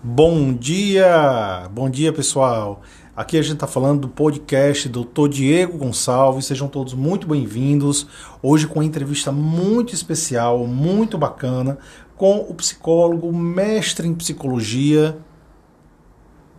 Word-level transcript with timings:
Bom 0.00 0.54
dia! 0.54 1.68
Bom 1.72 1.90
dia, 1.90 2.12
pessoal! 2.12 2.82
Aqui 3.16 3.36
a 3.36 3.42
gente 3.42 3.54
está 3.54 3.66
falando 3.66 4.02
do 4.02 4.08
podcast 4.08 4.88
do 4.88 5.02
Dr. 5.02 5.28
Diego 5.28 5.76
Gonçalves. 5.76 6.46
Sejam 6.46 6.68
todos 6.68 6.94
muito 6.94 7.26
bem-vindos. 7.26 8.06
Hoje 8.40 8.68
com 8.68 8.78
uma 8.78 8.84
entrevista 8.84 9.32
muito 9.32 9.92
especial, 9.92 10.64
muito 10.68 11.18
bacana, 11.18 11.78
com 12.16 12.36
o 12.48 12.54
psicólogo, 12.54 13.32
mestre 13.32 14.06
em 14.06 14.14
psicologia, 14.14 15.18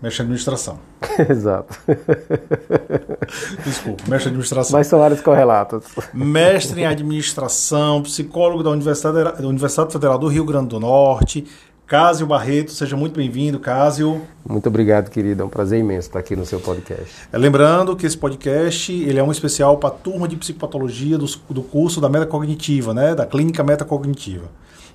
mestre 0.01 0.21
em 0.21 0.25
administração. 0.25 0.77
Exato. 1.29 1.79
Desculpa, 3.63 4.03
mestre 4.09 4.27
em 4.27 4.33
administração. 4.33 4.77
Mas 4.77 4.87
são 4.87 5.01
áreas 5.01 5.21
correlatas. 5.21 5.85
Mestre 6.13 6.81
em 6.81 6.85
administração, 6.85 8.03
psicólogo 8.03 8.63
da 8.63 8.69
Universidade, 8.69 9.41
da 9.41 9.47
Universidade 9.47 9.93
Federal 9.93 10.17
do 10.17 10.27
Rio 10.27 10.43
Grande 10.43 10.67
do 10.67 10.79
Norte, 10.81 11.47
Cásio 11.89 12.27
Barreto, 12.27 12.71
seja 12.71 12.95
muito 12.95 13.15
bem-vindo, 13.15 13.59
Cásio. 13.59 14.21
Muito 14.47 14.69
obrigado, 14.69 15.09
querido. 15.09 15.41
É 15.41 15.45
um 15.45 15.49
prazer 15.49 15.79
imenso 15.79 16.07
estar 16.07 16.19
aqui 16.19 16.35
no 16.35 16.45
seu 16.45 16.59
podcast. 16.59 17.15
É, 17.33 17.35
lembrando 17.35 17.95
que 17.95 18.05
esse 18.05 18.15
podcast 18.15 18.93
ele 18.93 19.17
é 19.17 19.23
um 19.23 19.31
especial 19.31 19.75
para 19.77 19.89
a 19.89 19.91
turma 19.91 20.27
de 20.27 20.35
psicopatologia 20.35 21.17
do, 21.17 21.25
do 21.49 21.63
curso 21.63 21.99
da 21.99 22.07
metacognitiva, 22.07 22.93
né, 22.93 23.15
da 23.15 23.25
clínica 23.25 23.63
metacognitiva. 23.63 24.51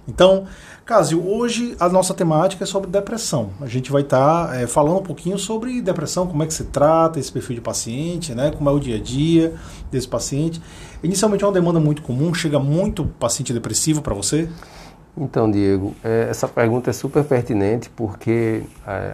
Então, 0.07 0.45
Cásio, 0.85 1.27
hoje 1.27 1.75
a 1.81 1.89
nossa 1.89 2.15
temática 2.15 2.63
é 2.63 2.67
sobre 2.67 2.89
depressão. 2.89 3.51
A 3.61 3.67
gente 3.67 3.91
vai 3.91 4.03
estar 4.03 4.51
tá, 4.51 4.57
é, 4.57 4.69
falando 4.69 4.99
um 4.99 5.03
pouquinho 5.03 5.37
sobre 5.37 5.83
depressão, 5.83 6.29
como 6.29 6.45
é 6.45 6.47
que 6.47 6.55
se 6.55 6.63
trata 6.63 7.19
esse 7.19 7.33
perfil 7.33 7.57
de 7.57 7.61
paciente, 7.61 8.33
né, 8.37 8.53
como 8.53 8.71
é 8.71 8.73
o 8.73 8.79
dia 8.79 8.95
a 8.95 9.01
dia 9.01 9.55
desse 9.91 10.07
paciente. 10.07 10.63
Inicialmente 11.03 11.43
é 11.43 11.47
uma 11.49 11.55
demanda 11.55 11.81
muito 11.81 12.03
comum, 12.03 12.33
chega 12.33 12.61
muito 12.61 13.05
paciente 13.19 13.53
depressivo 13.53 14.01
para 14.01 14.15
você? 14.15 14.49
Então, 15.17 15.49
Diego, 15.49 15.95
é, 16.03 16.27
essa 16.29 16.49
pergunta 16.49 16.91
é 16.91 16.93
super 16.93 17.23
pertinente 17.23 17.89
porque 17.89 18.65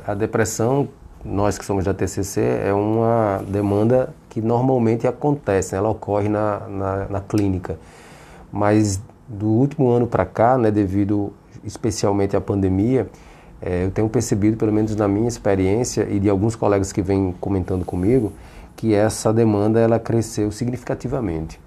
a, 0.07 0.15
depressão, 0.15 0.89
nós 1.23 1.59
que 1.59 1.65
somos 1.65 1.84
da 1.84 1.92
TCC, 1.92 2.41
é 2.41 2.73
uma 2.73 3.45
demanda 3.47 4.09
que 4.31 4.41
normalmente 4.41 5.07
acontece, 5.07 5.73
né? 5.73 5.79
ela 5.79 5.91
ocorre 5.91 6.31
na, 6.31 6.61
na, 6.69 7.09
na, 7.11 7.20
clínica. 7.20 7.79
Mas 8.51 8.98
do 9.29 9.47
último 9.47 9.91
ano 9.91 10.07
para 10.07 10.25
cá, 10.25 10.57
né, 10.57 10.70
devido 10.70 11.34
especialmente 11.62 12.35
à 12.35 12.41
pandemia, 12.41 13.07
é, 13.61 13.85
eu 13.85 13.91
tenho 13.91 14.09
percebido, 14.09 14.57
pelo 14.57 14.73
menos 14.73 14.97
na 14.97 15.07
minha 15.07 15.29
experiência 15.29 16.09
e 16.11 16.19
de 16.19 16.31
alguns 16.31 16.57
colegas 16.57 16.92
que 16.92 17.03
vêm 17.03 17.35
comentando 17.39 17.85
comigo, 17.85 18.33
que 18.75 18.95
essa 18.95 19.35
demanda 19.35 19.79
ela 19.79 19.98
cresceu 19.98 20.51
significativamente. 20.51 21.61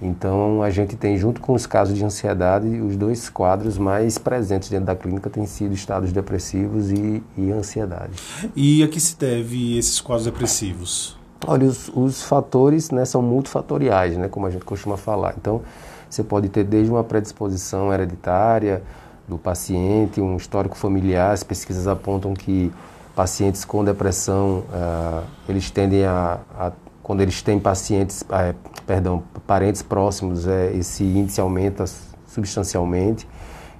Então, 0.00 0.62
a 0.62 0.70
gente 0.70 0.94
tem, 0.94 1.16
junto 1.16 1.40
com 1.40 1.54
os 1.54 1.66
casos 1.66 1.96
de 1.96 2.04
ansiedade, 2.04 2.66
os 2.80 2.96
dois 2.96 3.30
quadros 3.30 3.78
mais 3.78 4.18
presentes 4.18 4.68
dentro 4.68 4.86
da 4.86 4.94
clínica 4.94 5.30
têm 5.30 5.46
sido 5.46 5.74
estados 5.74 6.12
depressivos 6.12 6.90
e, 6.90 7.22
e 7.36 7.50
ansiedade. 7.50 8.12
E 8.54 8.82
a 8.82 8.88
que 8.88 9.00
se 9.00 9.18
deve 9.18 9.78
esses 9.78 10.00
quadros 10.00 10.26
depressivos? 10.26 11.16
Olha, 11.46 11.66
os, 11.66 11.88
os 11.94 12.22
fatores 12.22 12.90
né, 12.90 13.04
são 13.04 13.22
multifatoriais, 13.22 14.16
né, 14.16 14.28
como 14.28 14.46
a 14.46 14.50
gente 14.50 14.64
costuma 14.64 14.96
falar. 14.96 15.34
Então, 15.38 15.62
você 16.10 16.22
pode 16.22 16.48
ter 16.48 16.64
desde 16.64 16.90
uma 16.90 17.02
predisposição 17.02 17.92
hereditária 17.92 18.82
do 19.26 19.38
paciente, 19.38 20.20
um 20.20 20.36
histórico 20.36 20.76
familiar. 20.76 21.32
As 21.32 21.42
pesquisas 21.42 21.86
apontam 21.88 22.34
que 22.34 22.70
pacientes 23.14 23.64
com 23.64 23.82
depressão, 23.82 24.64
uh, 24.70 25.24
eles 25.48 25.70
tendem 25.70 26.04
a, 26.04 26.38
a 26.54 26.72
quando 27.06 27.20
eles 27.20 27.40
têm 27.40 27.60
pacientes, 27.60 28.24
é, 28.32 28.52
perdão, 28.84 29.22
parentes 29.46 29.80
próximos, 29.80 30.44
é, 30.44 30.72
esse 30.74 31.04
índice 31.04 31.40
aumenta 31.40 31.84
substancialmente. 32.26 33.28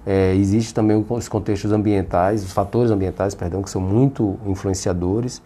É, 0.06 0.32
existe 0.36 0.72
também 0.72 1.04
os 1.08 1.28
contextos 1.28 1.72
ambientais, 1.72 2.44
os 2.44 2.52
fatores 2.52 2.88
ambientais, 2.88 3.34
perdão, 3.34 3.64
que 3.64 3.68
são 3.68 3.80
muito 3.80 4.38
influenciadores. 4.46 5.42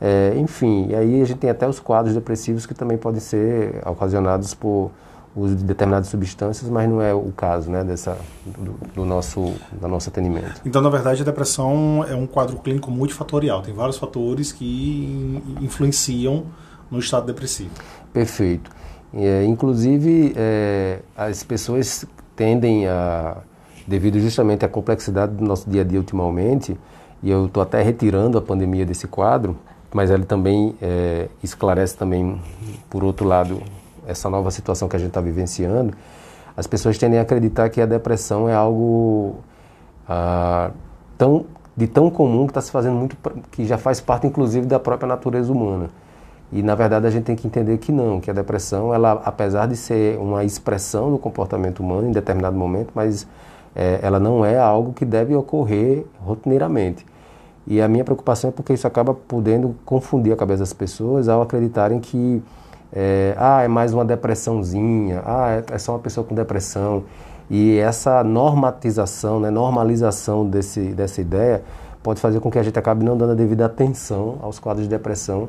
É, 0.00 0.32
enfim, 0.38 0.86
e 0.88 0.94
aí 0.94 1.20
a 1.20 1.24
gente 1.26 1.36
tem 1.36 1.50
até 1.50 1.68
os 1.68 1.78
quadros 1.78 2.14
depressivos 2.14 2.64
que 2.64 2.72
também 2.72 2.96
podem 2.96 3.20
ser 3.20 3.82
ocasionados 3.86 4.54
por 4.54 4.90
uso 5.36 5.54
de 5.54 5.64
determinadas 5.64 6.08
substâncias, 6.08 6.70
mas 6.70 6.88
não 6.88 7.02
é 7.02 7.12
o 7.12 7.30
caso 7.36 7.70
né, 7.70 7.84
dessa, 7.84 8.16
do, 8.46 8.72
do 8.94 9.04
nosso, 9.04 9.52
do 9.78 9.86
nosso 9.86 10.08
atendimento. 10.08 10.62
Então, 10.64 10.80
na 10.80 10.88
verdade, 10.88 11.20
a 11.20 11.24
depressão 11.26 12.02
é 12.08 12.14
um 12.14 12.26
quadro 12.26 12.56
clínico 12.56 12.90
multifatorial. 12.90 13.60
Tem 13.60 13.74
vários 13.74 13.98
fatores 13.98 14.50
que 14.50 15.42
influenciam 15.60 16.46
no 16.90 16.98
estado 16.98 17.26
depressivo. 17.26 17.70
Perfeito. 18.12 18.70
É, 19.14 19.44
inclusive, 19.44 20.34
é, 20.36 21.00
as 21.16 21.42
pessoas 21.42 22.04
tendem 22.36 22.86
a, 22.86 23.38
devido 23.86 24.20
justamente 24.20 24.64
à 24.64 24.68
complexidade 24.68 25.34
do 25.34 25.44
nosso 25.44 25.68
dia 25.68 25.80
a 25.80 25.84
dia 25.84 25.98
ultimamente, 25.98 26.78
e 27.22 27.30
eu 27.30 27.46
estou 27.46 27.62
até 27.62 27.82
retirando 27.82 28.38
a 28.38 28.42
pandemia 28.42 28.84
desse 28.84 29.08
quadro, 29.08 29.56
mas 29.92 30.10
ele 30.10 30.24
também 30.24 30.76
é, 30.80 31.28
esclarece 31.42 31.96
também, 31.96 32.40
por 32.90 33.02
outro 33.02 33.26
lado, 33.26 33.62
essa 34.06 34.28
nova 34.28 34.50
situação 34.50 34.88
que 34.88 34.96
a 34.96 34.98
gente 34.98 35.08
está 35.08 35.20
vivenciando. 35.20 35.94
As 36.56 36.66
pessoas 36.66 36.98
tendem 36.98 37.18
a 37.18 37.22
acreditar 37.22 37.68
que 37.70 37.80
a 37.80 37.86
depressão 37.86 38.48
é 38.48 38.54
algo 38.54 39.36
ah, 40.08 40.70
tão, 41.16 41.46
de 41.76 41.86
tão 41.86 42.10
comum 42.10 42.46
que 42.46 42.50
está 42.50 42.60
se 42.60 42.70
fazendo 42.70 42.96
muito, 42.96 43.16
que 43.52 43.64
já 43.64 43.78
faz 43.78 44.00
parte, 44.00 44.26
inclusive, 44.26 44.66
da 44.66 44.80
própria 44.80 45.06
natureza 45.06 45.52
humana. 45.52 45.88
E 46.50 46.62
na 46.62 46.74
verdade 46.74 47.06
a 47.06 47.10
gente 47.10 47.24
tem 47.24 47.36
que 47.36 47.46
entender 47.46 47.76
que 47.78 47.92
não, 47.92 48.20
que 48.20 48.30
a 48.30 48.34
depressão, 48.34 48.94
ela, 48.94 49.20
apesar 49.24 49.66
de 49.66 49.76
ser 49.76 50.18
uma 50.18 50.44
expressão 50.44 51.10
do 51.10 51.18
comportamento 51.18 51.80
humano 51.80 52.08
em 52.08 52.12
determinado 52.12 52.56
momento, 52.56 52.90
mas 52.94 53.26
é, 53.76 54.00
ela 54.02 54.18
não 54.18 54.44
é 54.44 54.58
algo 54.58 54.92
que 54.92 55.04
deve 55.04 55.34
ocorrer 55.34 56.04
rotineiramente. 56.24 57.04
E 57.66 57.82
a 57.82 57.88
minha 57.88 58.02
preocupação 58.02 58.48
é 58.48 58.52
porque 58.52 58.72
isso 58.72 58.86
acaba 58.86 59.12
podendo 59.12 59.74
confundir 59.84 60.32
a 60.32 60.36
cabeça 60.36 60.60
das 60.60 60.72
pessoas 60.72 61.28
ao 61.28 61.42
acreditarem 61.42 62.00
que 62.00 62.42
é, 62.90 63.34
ah, 63.36 63.62
é 63.62 63.68
mais 63.68 63.92
uma 63.92 64.04
depressãozinha, 64.04 65.22
ah, 65.26 65.50
é, 65.50 65.74
é 65.74 65.78
só 65.78 65.92
uma 65.92 65.98
pessoa 65.98 66.26
com 66.26 66.34
depressão. 66.34 67.04
E 67.50 67.76
essa 67.78 68.24
normatização, 68.24 69.38
né, 69.38 69.50
normalização 69.50 70.48
desse, 70.48 70.80
dessa 70.94 71.20
ideia 71.20 71.62
pode 72.02 72.20
fazer 72.20 72.40
com 72.40 72.50
que 72.50 72.58
a 72.58 72.62
gente 72.62 72.78
acabe 72.78 73.04
não 73.04 73.16
dando 73.18 73.32
a 73.32 73.34
devida 73.34 73.66
atenção 73.66 74.36
aos 74.40 74.58
quadros 74.58 74.86
de 74.86 74.90
depressão 74.90 75.48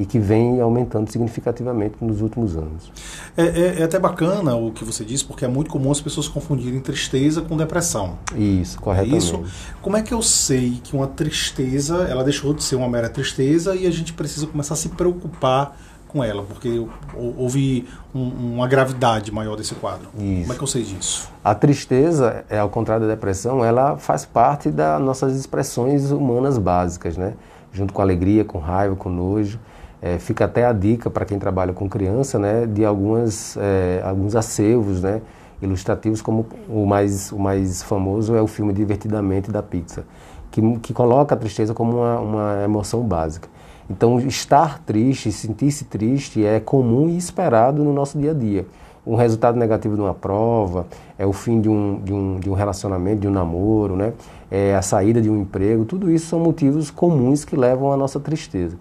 e 0.00 0.06
que 0.06 0.18
vem 0.18 0.58
aumentando 0.62 1.12
significativamente 1.12 1.96
nos 2.00 2.22
últimos 2.22 2.56
anos. 2.56 2.90
É, 3.36 3.42
é, 3.42 3.80
é, 3.80 3.82
até 3.82 3.98
bacana 3.98 4.56
o 4.56 4.72
que 4.72 4.82
você 4.82 5.04
disse, 5.04 5.22
porque 5.22 5.44
é 5.44 5.48
muito 5.48 5.70
comum 5.70 5.90
as 5.90 6.00
pessoas 6.00 6.26
confundirem 6.26 6.80
tristeza 6.80 7.42
com 7.42 7.54
depressão. 7.54 8.18
Isso, 8.34 8.80
corretamente. 8.80 9.18
Isso. 9.18 9.44
Como 9.82 9.98
é 9.98 10.02
que 10.02 10.14
eu 10.14 10.22
sei 10.22 10.80
que 10.82 10.96
uma 10.96 11.06
tristeza, 11.06 12.06
ela 12.08 12.24
deixou 12.24 12.54
de 12.54 12.64
ser 12.64 12.76
uma 12.76 12.88
mera 12.88 13.10
tristeza 13.10 13.76
e 13.76 13.86
a 13.86 13.90
gente 13.90 14.14
precisa 14.14 14.46
começar 14.46 14.72
a 14.72 14.76
se 14.78 14.88
preocupar 14.88 15.76
com 16.08 16.24
ela, 16.24 16.44
porque 16.44 16.82
houve 17.14 17.86
um, 18.14 18.54
uma 18.54 18.66
gravidade 18.66 19.30
maior 19.30 19.54
desse 19.54 19.74
quadro. 19.74 20.08
Isso. 20.18 20.40
Como 20.40 20.52
é 20.54 20.56
que 20.56 20.62
eu 20.62 20.66
sei 20.66 20.82
disso? 20.82 21.28
A 21.44 21.54
tristeza, 21.54 22.42
é, 22.48 22.58
ao 22.58 22.70
contrário 22.70 23.06
da 23.06 23.12
depressão, 23.12 23.62
ela 23.62 23.98
faz 23.98 24.24
parte 24.24 24.70
das 24.70 24.98
nossas 24.98 25.36
expressões 25.36 26.10
humanas 26.10 26.56
básicas, 26.56 27.18
né? 27.18 27.34
Junto 27.70 27.92
com 27.92 28.00
alegria, 28.00 28.46
com 28.46 28.58
raiva, 28.58 28.96
com 28.96 29.10
nojo. 29.10 29.60
É, 30.02 30.18
fica 30.18 30.46
até 30.46 30.64
a 30.64 30.72
dica 30.72 31.10
para 31.10 31.24
quem 31.24 31.38
trabalha 31.38 31.72
com 31.72 31.88
criança, 31.88 32.38
né, 32.38 32.66
de 32.66 32.84
algumas, 32.84 33.56
é, 33.58 34.00
alguns 34.02 34.34
acervos, 34.34 35.02
né, 35.02 35.20
ilustrativos, 35.60 36.22
como 36.22 36.46
o 36.68 36.86
mais, 36.86 37.30
o 37.32 37.38
mais 37.38 37.82
famoso 37.82 38.34
é 38.34 38.40
o 38.40 38.46
filme 38.46 38.72
Divertidamente 38.72 39.50
da 39.50 39.62
Pixar, 39.62 40.04
que, 40.50 40.78
que 40.78 40.94
coloca 40.94 41.34
a 41.34 41.38
tristeza 41.38 41.74
como 41.74 41.98
uma, 41.98 42.18
uma 42.18 42.64
emoção 42.64 43.02
básica. 43.02 43.48
Então, 43.90 44.18
estar 44.20 44.78
triste, 44.78 45.30
sentir-se 45.32 45.84
triste 45.84 46.44
é 46.46 46.60
comum 46.60 47.08
e 47.08 47.18
esperado 47.18 47.84
no 47.84 47.92
nosso 47.92 48.18
dia 48.18 48.30
a 48.30 48.34
dia. 48.34 48.66
Um 49.06 49.16
resultado 49.16 49.58
negativo 49.58 49.96
de 49.96 50.00
uma 50.00 50.14
prova, 50.14 50.86
é 51.18 51.26
o 51.26 51.32
fim 51.32 51.60
de 51.60 51.68
um, 51.68 52.00
de 52.02 52.12
um, 52.12 52.38
de 52.38 52.48
um 52.48 52.54
relacionamento, 52.54 53.20
de 53.20 53.28
um 53.28 53.32
namoro, 53.32 53.96
né? 53.96 54.12
é 54.50 54.74
a 54.74 54.82
saída 54.82 55.20
de 55.20 55.30
um 55.30 55.40
emprego, 55.40 55.84
tudo 55.84 56.10
isso 56.10 56.26
são 56.26 56.40
motivos 56.40 56.90
comuns 56.90 57.44
que 57.44 57.54
levam 57.54 57.92
à 57.92 57.96
nossa 57.96 58.18
tristeza. 58.18 58.76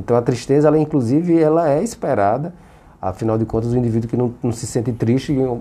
Então 0.00 0.16
a 0.16 0.22
tristeza, 0.22 0.66
ela 0.66 0.78
inclusive, 0.78 1.38
ela 1.38 1.70
é 1.70 1.82
esperada. 1.82 2.52
Afinal 3.00 3.38
de 3.38 3.44
contas, 3.44 3.72
o 3.72 3.76
indivíduo 3.76 4.08
que 4.08 4.16
não, 4.16 4.34
não 4.42 4.52
se 4.52 4.66
sente 4.66 4.92
triste 4.92 5.32
em, 5.32 5.60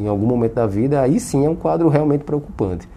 em, 0.00 0.08
algum 0.08 0.26
momento 0.26 0.54
da 0.54 0.66
vida, 0.66 1.00
aí 1.00 1.20
sim 1.20 1.44
é 1.44 1.50
um 1.50 1.54
quadro 1.54 1.88
realmente 1.88 2.24
preocupante. 2.24 2.88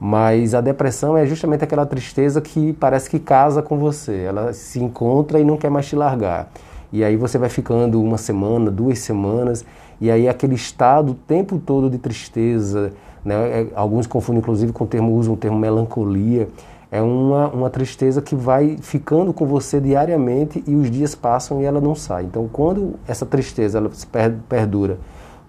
Mas 0.00 0.54
a 0.54 0.60
depressão 0.60 1.16
é 1.16 1.26
justamente 1.26 1.64
aquela 1.64 1.86
tristeza 1.86 2.40
que 2.40 2.72
parece 2.74 3.08
que 3.08 3.18
casa 3.18 3.62
com 3.62 3.78
você. 3.78 4.24
Ela 4.24 4.52
se 4.52 4.80
encontra 4.80 5.38
e 5.40 5.44
não 5.44 5.56
quer 5.56 5.70
mais 5.70 5.86
te 5.86 5.96
largar. 5.96 6.50
E 6.92 7.04
aí 7.04 7.16
você 7.16 7.36
vai 7.36 7.48
ficando 7.48 8.02
uma 8.02 8.16
semana, 8.16 8.70
duas 8.70 8.98
semanas, 9.00 9.64
e 10.00 10.10
aí 10.10 10.28
aquele 10.28 10.54
estado 10.54 11.12
o 11.12 11.14
tempo 11.14 11.58
todo 11.58 11.90
de 11.90 11.98
tristeza, 11.98 12.92
né? 13.24 13.62
É, 13.62 13.66
alguns 13.74 14.06
confundem 14.06 14.40
inclusive 14.40 14.72
com 14.72 14.84
o 14.84 14.86
termo, 14.86 15.14
usam 15.14 15.34
o 15.34 15.36
termo 15.36 15.58
melancolia 15.58 16.48
é 16.90 17.02
uma, 17.02 17.48
uma 17.48 17.70
tristeza 17.70 18.22
que 18.22 18.34
vai 18.34 18.78
ficando 18.80 19.32
com 19.32 19.46
você 19.46 19.80
diariamente 19.80 20.62
e 20.66 20.74
os 20.74 20.90
dias 20.90 21.14
passam 21.14 21.60
e 21.60 21.64
ela 21.64 21.80
não 21.80 21.94
sai. 21.94 22.24
Então, 22.24 22.48
quando 22.50 22.94
essa 23.06 23.26
tristeza 23.26 23.78
ela 23.78 23.90
perdura 24.48 24.98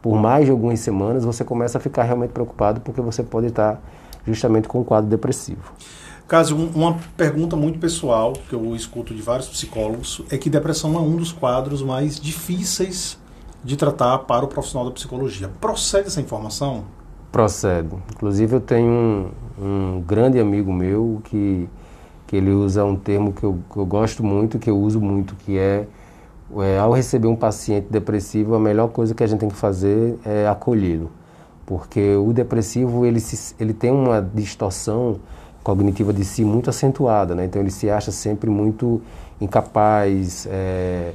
por 0.01 0.15
mais 0.15 0.45
de 0.45 0.51
algumas 0.51 0.79
semanas, 0.79 1.23
você 1.23 1.43
começa 1.43 1.77
a 1.77 1.81
ficar 1.81 2.03
realmente 2.03 2.31
preocupado 2.31 2.81
porque 2.81 3.01
você 3.01 3.23
pode 3.23 3.47
estar 3.47 3.81
justamente 4.25 4.67
com 4.67 4.79
um 4.79 4.83
quadro 4.83 5.09
depressivo. 5.09 5.73
Caso, 6.27 6.55
uma 6.55 6.97
pergunta 7.17 7.55
muito 7.55 7.79
pessoal 7.79 8.33
que 8.33 8.53
eu 8.53 8.75
escuto 8.75 9.15
de 9.15 9.21
vários 9.21 9.47
psicólogos 9.47 10.21
é 10.29 10.37
que 10.37 10.49
depressão 10.49 10.93
é 10.95 10.99
um 10.99 11.15
dos 11.15 11.31
quadros 11.31 11.81
mais 11.81 12.19
difíceis 12.19 13.17
de 13.63 13.75
tratar 13.75 14.19
para 14.19 14.45
o 14.45 14.47
profissional 14.47 14.85
da 14.85 14.93
psicologia. 14.93 15.49
Procede 15.59 16.07
essa 16.07 16.21
informação? 16.21 16.85
Procede. 17.31 17.95
Inclusive 18.11 18.55
eu 18.55 18.61
tenho 18.61 18.89
um, 18.89 19.31
um 19.61 20.01
grande 20.01 20.39
amigo 20.39 20.73
meu 20.73 21.21
que, 21.25 21.69
que 22.25 22.35
ele 22.35 22.51
usa 22.51 22.83
um 22.83 22.95
termo 22.95 23.33
que 23.33 23.43
eu, 23.43 23.59
que 23.71 23.77
eu 23.77 23.85
gosto 23.85 24.23
muito, 24.23 24.57
que 24.57 24.69
eu 24.69 24.77
uso 24.77 24.99
muito, 24.99 25.35
que 25.35 25.57
é, 25.57 25.85
é 26.57 26.79
ao 26.79 26.91
receber 26.91 27.27
um 27.27 27.35
paciente 27.35 27.87
depressivo, 27.89 28.55
a 28.55 28.59
melhor 28.59 28.89
coisa 28.89 29.13
que 29.13 29.23
a 29.23 29.27
gente 29.27 29.39
tem 29.39 29.49
que 29.49 29.55
fazer 29.55 30.17
é 30.25 30.47
acolhê-lo. 30.47 31.11
Porque 31.65 32.15
o 32.15 32.33
depressivo 32.33 33.05
ele, 33.05 33.19
se, 33.19 33.53
ele 33.59 33.73
tem 33.73 33.91
uma 33.91 34.21
distorção 34.21 35.19
cognitiva 35.63 36.11
de 36.11 36.25
si 36.25 36.43
muito 36.43 36.69
acentuada, 36.69 37.35
né? 37.35 37.45
Então 37.45 37.61
ele 37.61 37.69
se 37.69 37.91
acha 37.91 38.11
sempre 38.11 38.49
muito 38.49 39.01
incapaz, 39.39 40.47
é, 40.49 41.11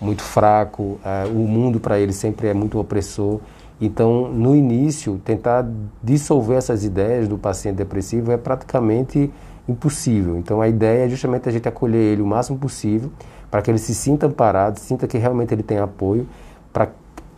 muito 0.00 0.22
fraco, 0.22 0.98
é, 1.04 1.26
o 1.26 1.46
mundo 1.46 1.78
para 1.78 1.98
ele 1.98 2.12
sempre 2.12 2.48
é 2.48 2.54
muito 2.54 2.78
opressor. 2.78 3.40
Então, 3.80 4.28
no 4.28 4.56
início, 4.56 5.20
tentar 5.24 5.66
dissolver 6.02 6.58
essas 6.58 6.84
ideias 6.84 7.28
do 7.28 7.38
paciente 7.38 7.76
depressivo 7.76 8.32
é 8.32 8.36
praticamente 8.36 9.30
impossível. 9.68 10.36
Então, 10.36 10.60
a 10.60 10.68
ideia 10.68 11.06
é 11.06 11.08
justamente 11.08 11.48
a 11.48 11.52
gente 11.52 11.68
acolher 11.68 12.12
ele 12.12 12.22
o 12.22 12.26
máximo 12.26 12.58
possível 12.58 13.10
para 13.50 13.62
que 13.62 13.70
ele 13.70 13.78
se 13.78 13.94
sinta 13.94 14.26
amparado, 14.26 14.78
sinta 14.78 15.06
que 15.06 15.16
realmente 15.16 15.54
ele 15.54 15.62
tem 15.62 15.78
apoio, 15.78 16.26
para 16.72 16.90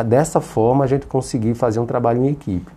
dessa 0.02 0.40
forma 0.40 0.84
a 0.84 0.86
gente 0.86 1.06
conseguir 1.06 1.54
fazer 1.54 1.78
um 1.78 1.86
trabalho 1.86 2.24
em 2.24 2.28
equipe. 2.28 2.72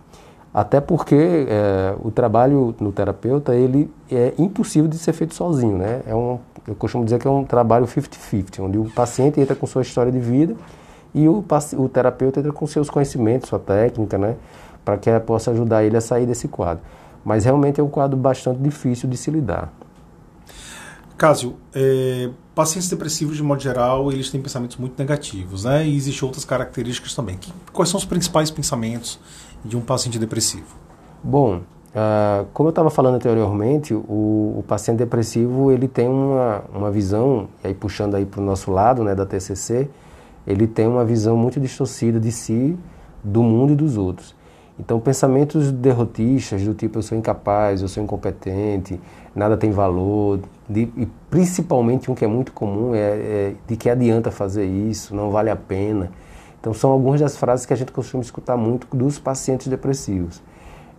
Até 0.52 0.80
porque 0.80 1.46
é, 1.48 1.96
o 2.00 2.10
trabalho 2.10 2.74
no 2.78 2.92
terapeuta 2.92 3.56
ele 3.56 3.90
é 4.10 4.34
impossível 4.38 4.88
de 4.88 4.98
ser 4.98 5.12
feito 5.12 5.34
sozinho, 5.34 5.78
né? 5.78 6.02
É 6.06 6.14
um, 6.14 6.38
eu 6.68 6.76
costumo 6.76 7.02
dizer 7.02 7.18
que 7.18 7.26
é 7.26 7.30
um 7.30 7.44
trabalho 7.44 7.86
50-50, 7.86 8.60
onde 8.60 8.78
o 8.78 8.84
paciente 8.84 9.40
entra 9.40 9.56
com 9.56 9.66
sua 9.66 9.82
história 9.82 10.12
de 10.12 10.20
vida 10.20 10.54
e 11.14 11.28
o, 11.28 11.44
o 11.78 11.88
terapeuta 11.88 12.40
entra 12.40 12.52
com 12.52 12.66
seus 12.66 12.90
conhecimentos, 12.90 13.48
sua 13.48 13.58
técnica, 13.58 14.18
né? 14.18 14.36
Para 14.84 14.98
que 14.98 15.08
possa 15.20 15.52
ajudar 15.52 15.84
ele 15.84 15.96
a 15.96 16.00
sair 16.00 16.26
desse 16.26 16.48
quadro. 16.48 16.82
Mas 17.24 17.44
realmente 17.44 17.80
é 17.80 17.84
um 17.84 17.88
quadro 17.88 18.16
bastante 18.16 18.60
difícil 18.60 19.08
de 19.08 19.16
se 19.16 19.30
lidar. 19.30 19.72
Cásio, 21.16 21.54
é, 21.72 22.28
pacientes 22.54 22.90
depressivos, 22.90 23.36
de 23.36 23.42
modo 23.42 23.62
geral, 23.62 24.10
eles 24.10 24.30
têm 24.30 24.42
pensamentos 24.42 24.76
muito 24.76 24.98
negativos, 24.98 25.64
né? 25.64 25.86
E 25.86 25.96
existem 25.96 26.26
outras 26.26 26.44
características 26.44 27.14
também. 27.14 27.36
Que, 27.36 27.52
quais 27.72 27.88
são 27.88 27.98
os 27.98 28.04
principais 28.04 28.50
pensamentos 28.50 29.20
de 29.64 29.76
um 29.76 29.80
paciente 29.80 30.18
depressivo? 30.18 30.76
Bom, 31.22 31.58
uh, 31.58 32.46
como 32.52 32.68
eu 32.68 32.70
estava 32.70 32.90
falando 32.90 33.14
anteriormente, 33.14 33.94
o, 33.94 33.98
o, 34.58 34.64
paciente 34.66 34.98
depressivo 34.98 35.70
ele 35.70 35.86
tem 35.86 36.08
uma, 36.08 36.64
uma 36.74 36.90
visão, 36.90 37.48
e 37.62 37.68
aí 37.68 37.74
puxando 37.74 38.16
aí 38.16 38.26
para 38.26 38.40
o 38.40 38.44
nosso 38.44 38.72
lado 38.72 39.04
né, 39.04 39.14
da 39.14 39.24
TCC, 39.24 39.88
ele 40.46 40.66
tem 40.66 40.86
uma 40.86 41.04
visão 41.04 41.36
muito 41.36 41.60
distorcida 41.60 42.20
de 42.20 42.30
si, 42.30 42.76
do 43.22 43.42
mundo 43.42 43.72
e 43.72 43.76
dos 43.76 43.96
outros. 43.96 44.34
Então, 44.78 44.98
pensamentos 44.98 45.70
derrotistas 45.70 46.62
do 46.64 46.74
tipo 46.74 46.98
eu 46.98 47.02
sou 47.02 47.16
incapaz, 47.16 47.80
eu 47.80 47.86
sou 47.86 48.02
incompetente, 48.02 49.00
nada 49.34 49.56
tem 49.56 49.70
valor, 49.70 50.40
de, 50.68 50.88
e 50.96 51.08
principalmente 51.30 52.10
um 52.10 52.14
que 52.14 52.24
é 52.24 52.28
muito 52.28 52.52
comum 52.52 52.94
é, 52.94 52.98
é 52.98 53.54
de 53.68 53.76
que 53.76 53.88
adianta 53.88 54.32
fazer 54.32 54.64
isso, 54.64 55.14
não 55.14 55.30
vale 55.30 55.48
a 55.48 55.56
pena. 55.56 56.10
Então, 56.60 56.74
são 56.74 56.90
algumas 56.90 57.20
das 57.20 57.36
frases 57.36 57.66
que 57.66 57.72
a 57.72 57.76
gente 57.76 57.92
costuma 57.92 58.22
escutar 58.22 58.56
muito 58.56 58.86
dos 58.96 59.18
pacientes 59.18 59.68
depressivos. 59.68 60.42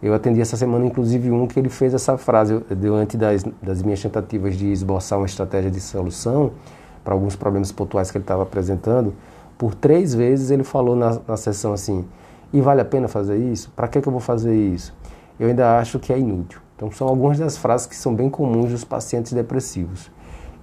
Eu 0.01 0.13
atendi 0.13 0.39
essa 0.39 0.55
semana, 0.55 0.85
inclusive, 0.85 1.31
um 1.31 1.47
que 1.47 1.59
ele 1.59 1.69
fez 1.69 1.93
essa 1.93 2.17
frase 2.17 2.61
diante 2.77 3.17
das, 3.17 3.43
das 3.61 3.81
minhas 3.81 4.01
tentativas 4.01 4.55
de 4.55 4.71
esboçar 4.71 5.17
uma 5.17 5.25
estratégia 5.25 5.71
de 5.71 5.81
solução 5.81 6.51
para 7.03 7.13
alguns 7.13 7.35
problemas 7.35 7.71
pontuais 7.71 8.11
que 8.11 8.17
ele 8.17 8.23
estava 8.23 8.43
apresentando. 8.43 9.13
Por 9.57 9.73
três 9.73 10.13
vezes 10.13 10.51
ele 10.51 10.63
falou 10.63 10.95
na, 10.95 11.19
na 11.27 11.37
sessão 11.37 11.73
assim: 11.73 12.05
e 12.53 12.61
vale 12.61 12.81
a 12.81 12.85
pena 12.85 13.07
fazer 13.07 13.37
isso? 13.37 13.71
Para 13.75 13.87
que, 13.87 14.01
que 14.01 14.07
eu 14.07 14.11
vou 14.11 14.21
fazer 14.21 14.55
isso? 14.55 14.93
Eu 15.39 15.47
ainda 15.47 15.77
acho 15.77 15.99
que 15.99 16.13
é 16.13 16.19
inútil. 16.19 16.59
Então, 16.75 16.91
são 16.91 17.07
algumas 17.07 17.39
das 17.39 17.57
frases 17.57 17.87
que 17.87 17.95
são 17.95 18.13
bem 18.13 18.29
comuns 18.29 18.71
dos 18.71 18.83
pacientes 18.83 19.31
depressivos. 19.31 20.11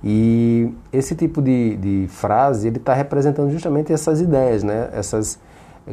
E 0.04 0.72
esse 0.92 1.14
tipo 1.14 1.40
de, 1.40 1.76
de 1.76 2.06
frase 2.08 2.66
ele 2.66 2.78
está 2.78 2.92
representando 2.92 3.50
justamente 3.50 3.92
essas 3.92 4.20
ideias, 4.20 4.62
né? 4.62 4.90
Essas 4.92 5.38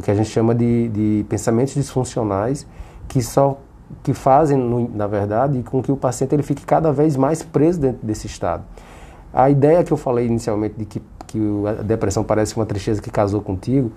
que 0.04 0.10
a 0.10 0.16
gente 0.16 0.30
chama 0.30 0.54
de, 0.54 0.90
de 0.90 1.25
pensamentos 1.30 1.74
disfuncionais 1.74 2.66
que 3.07 3.22
só 3.22 3.60
que 4.04 4.13
fazem, 4.13 4.57
na 4.94 5.07
verdade, 5.07 5.63
com 5.63 5.81
que 5.81 5.92
o 5.92 5.98
paciente 5.98 6.34
ele 6.34 6.44
fique 6.44 6.63
cada 6.63 6.92
vez 6.92 7.16
mais 7.16 7.42
preso 7.42 7.80
dentro 7.80 8.06
desse 8.06 8.28
estado. 8.28 8.63
A 9.34 9.50
ideia 9.50 9.84
que 9.84 9.92
eu 9.92 9.98
falei 9.98 10.28
inicialmente 10.28 10.75
de 10.78 10.86
que, 10.86 11.01
que 11.29 11.39
a 11.67 11.83
depressão 11.83 12.23
parece 12.23 12.55
uma 12.55 12.65
tristeza 12.65 12.99
que 12.99 13.11
casou 13.11 13.39
contigo, 13.39 13.91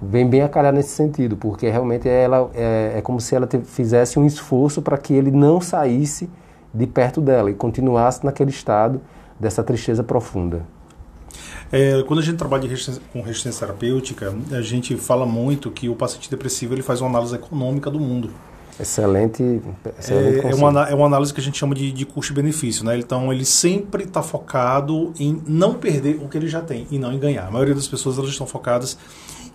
vem 0.00 0.28
bem 0.28 0.42
a 0.42 0.48
calhar 0.48 0.72
nesse 0.72 0.90
sentido, 0.90 1.36
porque 1.36 1.68
realmente 1.68 2.08
ela 2.08 2.48
é, 2.54 2.94
é 2.96 3.02
como 3.02 3.20
se 3.20 3.34
ela 3.34 3.46
te, 3.46 3.58
fizesse 3.58 4.18
um 4.18 4.24
esforço 4.24 4.80
para 4.80 4.96
que 4.96 5.12
ele 5.12 5.32
não 5.32 5.60
saísse 5.60 6.30
de 6.72 6.86
perto 6.86 7.20
dela 7.20 7.50
e 7.50 7.54
continuasse 7.54 8.24
naquele 8.24 8.50
estado 8.50 9.00
dessa 9.38 9.64
tristeza 9.64 10.04
profunda. 10.04 10.62
É, 11.72 12.02
quando 12.04 12.20
a 12.20 12.22
gente 12.22 12.36
trabalha 12.36 12.68
com 13.12 13.20
resistência 13.20 13.66
terapêutica, 13.66 14.32
a 14.52 14.62
gente 14.62 14.96
fala 14.96 15.26
muito 15.26 15.70
que 15.70 15.88
o 15.88 15.96
paciente 15.96 16.30
depressivo 16.30 16.74
ele 16.74 16.82
faz 16.82 17.00
uma 17.00 17.10
análise 17.10 17.34
econômica 17.34 17.90
do 17.90 17.98
mundo. 17.98 18.30
Excelente. 18.78 19.62
excelente 19.98 20.46
é, 20.46 20.50
é, 20.50 20.54
uma, 20.54 20.88
é 20.88 20.94
uma 20.94 21.06
análise 21.06 21.32
que 21.32 21.40
a 21.40 21.42
gente 21.42 21.58
chama 21.58 21.74
de, 21.74 21.90
de 21.92 22.04
custo-benefício. 22.04 22.84
Né? 22.84 22.98
Então, 22.98 23.32
ele 23.32 23.44
sempre 23.44 24.04
está 24.04 24.22
focado 24.22 25.12
em 25.18 25.42
não 25.46 25.74
perder 25.74 26.18
o 26.22 26.28
que 26.28 26.36
ele 26.36 26.48
já 26.48 26.60
tem 26.60 26.86
e 26.90 26.98
não 26.98 27.12
em 27.12 27.18
ganhar. 27.18 27.46
A 27.46 27.50
maioria 27.50 27.74
das 27.74 27.88
pessoas 27.88 28.18
elas 28.18 28.30
estão 28.30 28.46
focadas 28.46 28.98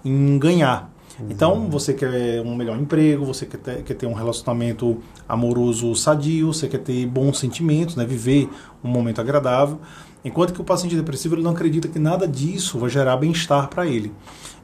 em 0.04 0.40
ganhar. 0.40 0.92
Então, 1.30 1.70
você 1.70 1.94
quer 1.94 2.42
um 2.42 2.56
melhor 2.56 2.80
emprego, 2.80 3.24
você 3.26 3.46
quer 3.46 3.58
ter, 3.58 3.84
quer 3.84 3.94
ter 3.94 4.06
um 4.08 4.14
relacionamento 4.14 4.98
amoroso 5.30 5.94
sadio, 5.96 6.52
você 6.52 6.68
quer 6.68 6.80
ter 6.80 7.06
bons 7.06 7.38
sentimentos, 7.38 7.96
né? 7.96 8.06
viver 8.06 8.50
um 8.84 8.90
momento 8.90 9.22
agradável. 9.22 9.80
Enquanto 10.24 10.54
que 10.54 10.62
o 10.62 10.64
paciente 10.64 10.96
depressivo 10.96 11.36
ele 11.36 11.44
não 11.44 11.52
acredita 11.52 11.88
que 11.88 12.00
nada 12.00 12.28
disso 12.28 12.80
vai 12.80 12.90
gerar 12.90 13.18
bem-estar 13.18 13.68
para 13.70 13.86
ele. 13.86 14.12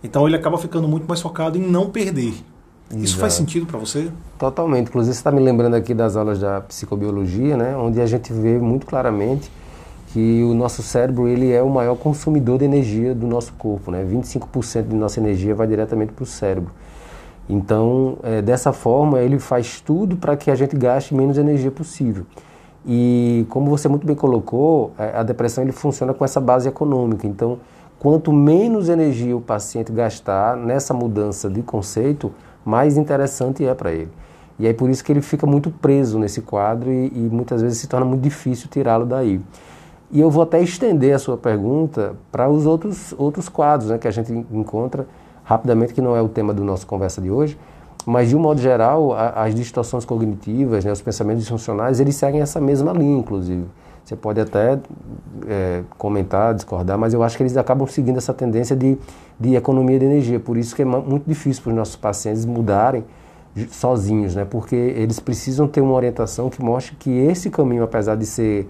Então, 0.04 0.26
ele 0.28 0.36
acaba 0.36 0.58
ficando 0.58 0.88
muito 0.88 1.08
mais 1.08 1.22
focado 1.22 1.58
em 1.58 1.62
não 1.62 1.90
perder. 1.90 2.34
Exato. 2.90 3.04
Isso 3.04 3.18
faz 3.18 3.34
sentido 3.34 3.66
para 3.66 3.78
você? 3.78 4.10
Totalmente. 4.38 4.88
Inclusive, 4.88 5.14
você 5.14 5.20
está 5.20 5.32
me 5.32 5.42
lembrando 5.42 5.76
aqui 5.76 5.94
das 5.94 6.16
aulas 6.16 6.40
da 6.40 6.62
psicobiologia, 6.62 7.58
né? 7.58 7.76
onde 7.76 8.00
a 8.00 8.06
gente 8.06 8.32
vê 8.32 8.58
muito 8.58 8.86
claramente 8.86 9.52
que 10.14 10.42
o 10.44 10.54
nosso 10.54 10.82
cérebro 10.82 11.28
ele 11.28 11.52
é 11.52 11.62
o 11.62 11.70
maior 11.70 11.96
consumidor 11.96 12.60
de 12.60 12.66
energia 12.66 13.14
do 13.14 13.28
nosso 13.28 13.54
corpo, 13.54 13.92
né? 13.92 14.06
25% 14.10 14.88
de 14.88 14.96
nossa 14.96 15.20
energia 15.20 15.54
vai 15.54 15.68
diretamente 15.68 16.14
para 16.14 16.24
o 16.24 16.26
cérebro. 16.26 16.72
Então, 17.50 18.18
é, 18.24 18.42
dessa 18.42 18.72
forma, 18.72 19.20
ele 19.20 19.38
faz 19.38 19.82
tudo 19.82 20.16
para 20.18 20.36
que 20.36 20.50
a 20.50 20.56
gente 20.56 20.76
gaste 20.76 21.14
menos 21.14 21.38
energia 21.38 21.72
possível. 21.72 22.26
E 22.86 23.46
como 23.50 23.70
você 23.70 23.90
muito 23.90 24.08
bem 24.08 24.16
colocou, 24.16 24.94
a 24.98 25.22
depressão 25.22 25.62
ele 25.62 25.74
funciona 25.74 26.14
com 26.14 26.24
essa 26.24 26.40
base 26.40 26.70
econômica. 26.70 27.28
Então, 27.28 27.60
quanto 28.00 28.32
menos 28.32 28.88
energia 28.88 29.36
o 29.36 29.42
paciente 29.42 29.92
gastar 29.92 30.56
nessa 30.56 30.94
mudança 30.94 31.50
de 31.50 31.62
conceito, 31.62 32.32
mais 32.68 32.98
interessante 32.98 33.66
é 33.66 33.74
para 33.74 33.94
ele. 33.94 34.10
E 34.60 34.68
é 34.68 34.74
por 34.74 34.90
isso 34.90 35.02
que 35.04 35.12
ele 35.12 35.22
fica 35.22 35.48
muito 35.48 35.72
preso 35.72 36.20
nesse 36.20 36.42
quadro 36.42 36.92
e, 36.92 37.08
e 37.08 37.30
muitas 37.32 37.62
vezes 37.62 37.78
se 37.78 37.88
torna 37.88 38.06
muito 38.06 38.22
difícil 38.22 38.68
tirá-lo 38.70 39.06
daí. 39.06 39.40
E 40.12 40.20
eu 40.20 40.30
vou 40.30 40.44
até 40.44 40.62
estender 40.62 41.16
a 41.16 41.20
sua 41.20 41.38
pergunta 41.38 42.16
para 42.30 42.50
os 42.50 42.66
outros, 42.66 43.14
outros 43.18 43.48
quadros 43.48 43.90
né, 43.90 43.98
que 43.98 44.08
a 44.08 44.12
gente 44.12 44.34
encontra 44.52 45.08
rapidamente, 45.46 45.94
que 45.94 46.02
não 46.02 46.14
é 46.14 46.22
o 46.22 46.28
tema 46.28 46.54
do 46.54 46.64
nosso 46.64 46.86
conversa 46.86 47.22
de 47.22 47.32
hoje, 47.32 47.58
mas 48.06 48.30
de 48.30 48.36
um 48.36 48.40
modo 48.40 48.60
geral, 48.60 49.14
a, 49.14 49.44
as 49.44 49.56
distorções 49.56 50.04
cognitivas, 50.04 50.84
né, 50.84 50.92
os 50.92 51.02
pensamentos 51.02 51.44
disfuncionais, 51.44 52.02
eles 52.02 52.16
seguem 52.16 52.42
essa 52.42 52.60
mesma 52.60 52.92
linha, 52.92 53.18
inclusive. 53.18 53.66
Você 54.04 54.16
pode 54.16 54.40
até 54.40 54.80
é, 55.46 55.84
comentar, 55.98 56.54
discordar, 56.54 56.98
mas 56.98 57.14
eu 57.14 57.24
acho 57.24 57.36
que 57.36 57.44
eles 57.44 57.56
acabam 57.56 57.86
seguindo 57.88 58.18
essa 58.18 58.34
tendência 58.34 58.76
de, 58.76 58.98
de 59.40 59.56
economia 59.56 60.00
de 60.00 60.06
energia. 60.06 60.40
Por 60.40 60.58
isso 60.58 60.76
que 60.76 60.82
é 60.82 60.86
muito 60.86 61.26
difícil 61.28 61.64
para 61.64 61.70
os 61.72 61.76
nossos 61.76 61.96
pacientes 61.96 62.46
mudarem 62.46 63.04
sozinhos, 63.70 64.36
né? 64.36 64.46
porque 64.46 64.76
eles 64.76 65.20
precisam 65.20 65.68
ter 65.68 65.82
uma 65.82 65.94
orientação 65.94 66.50
que 66.50 66.62
mostre 66.62 66.96
que 66.96 67.10
esse 67.10 67.50
caminho, 67.50 67.84
apesar 67.84 68.16
de 68.16 68.26
ser 68.26 68.68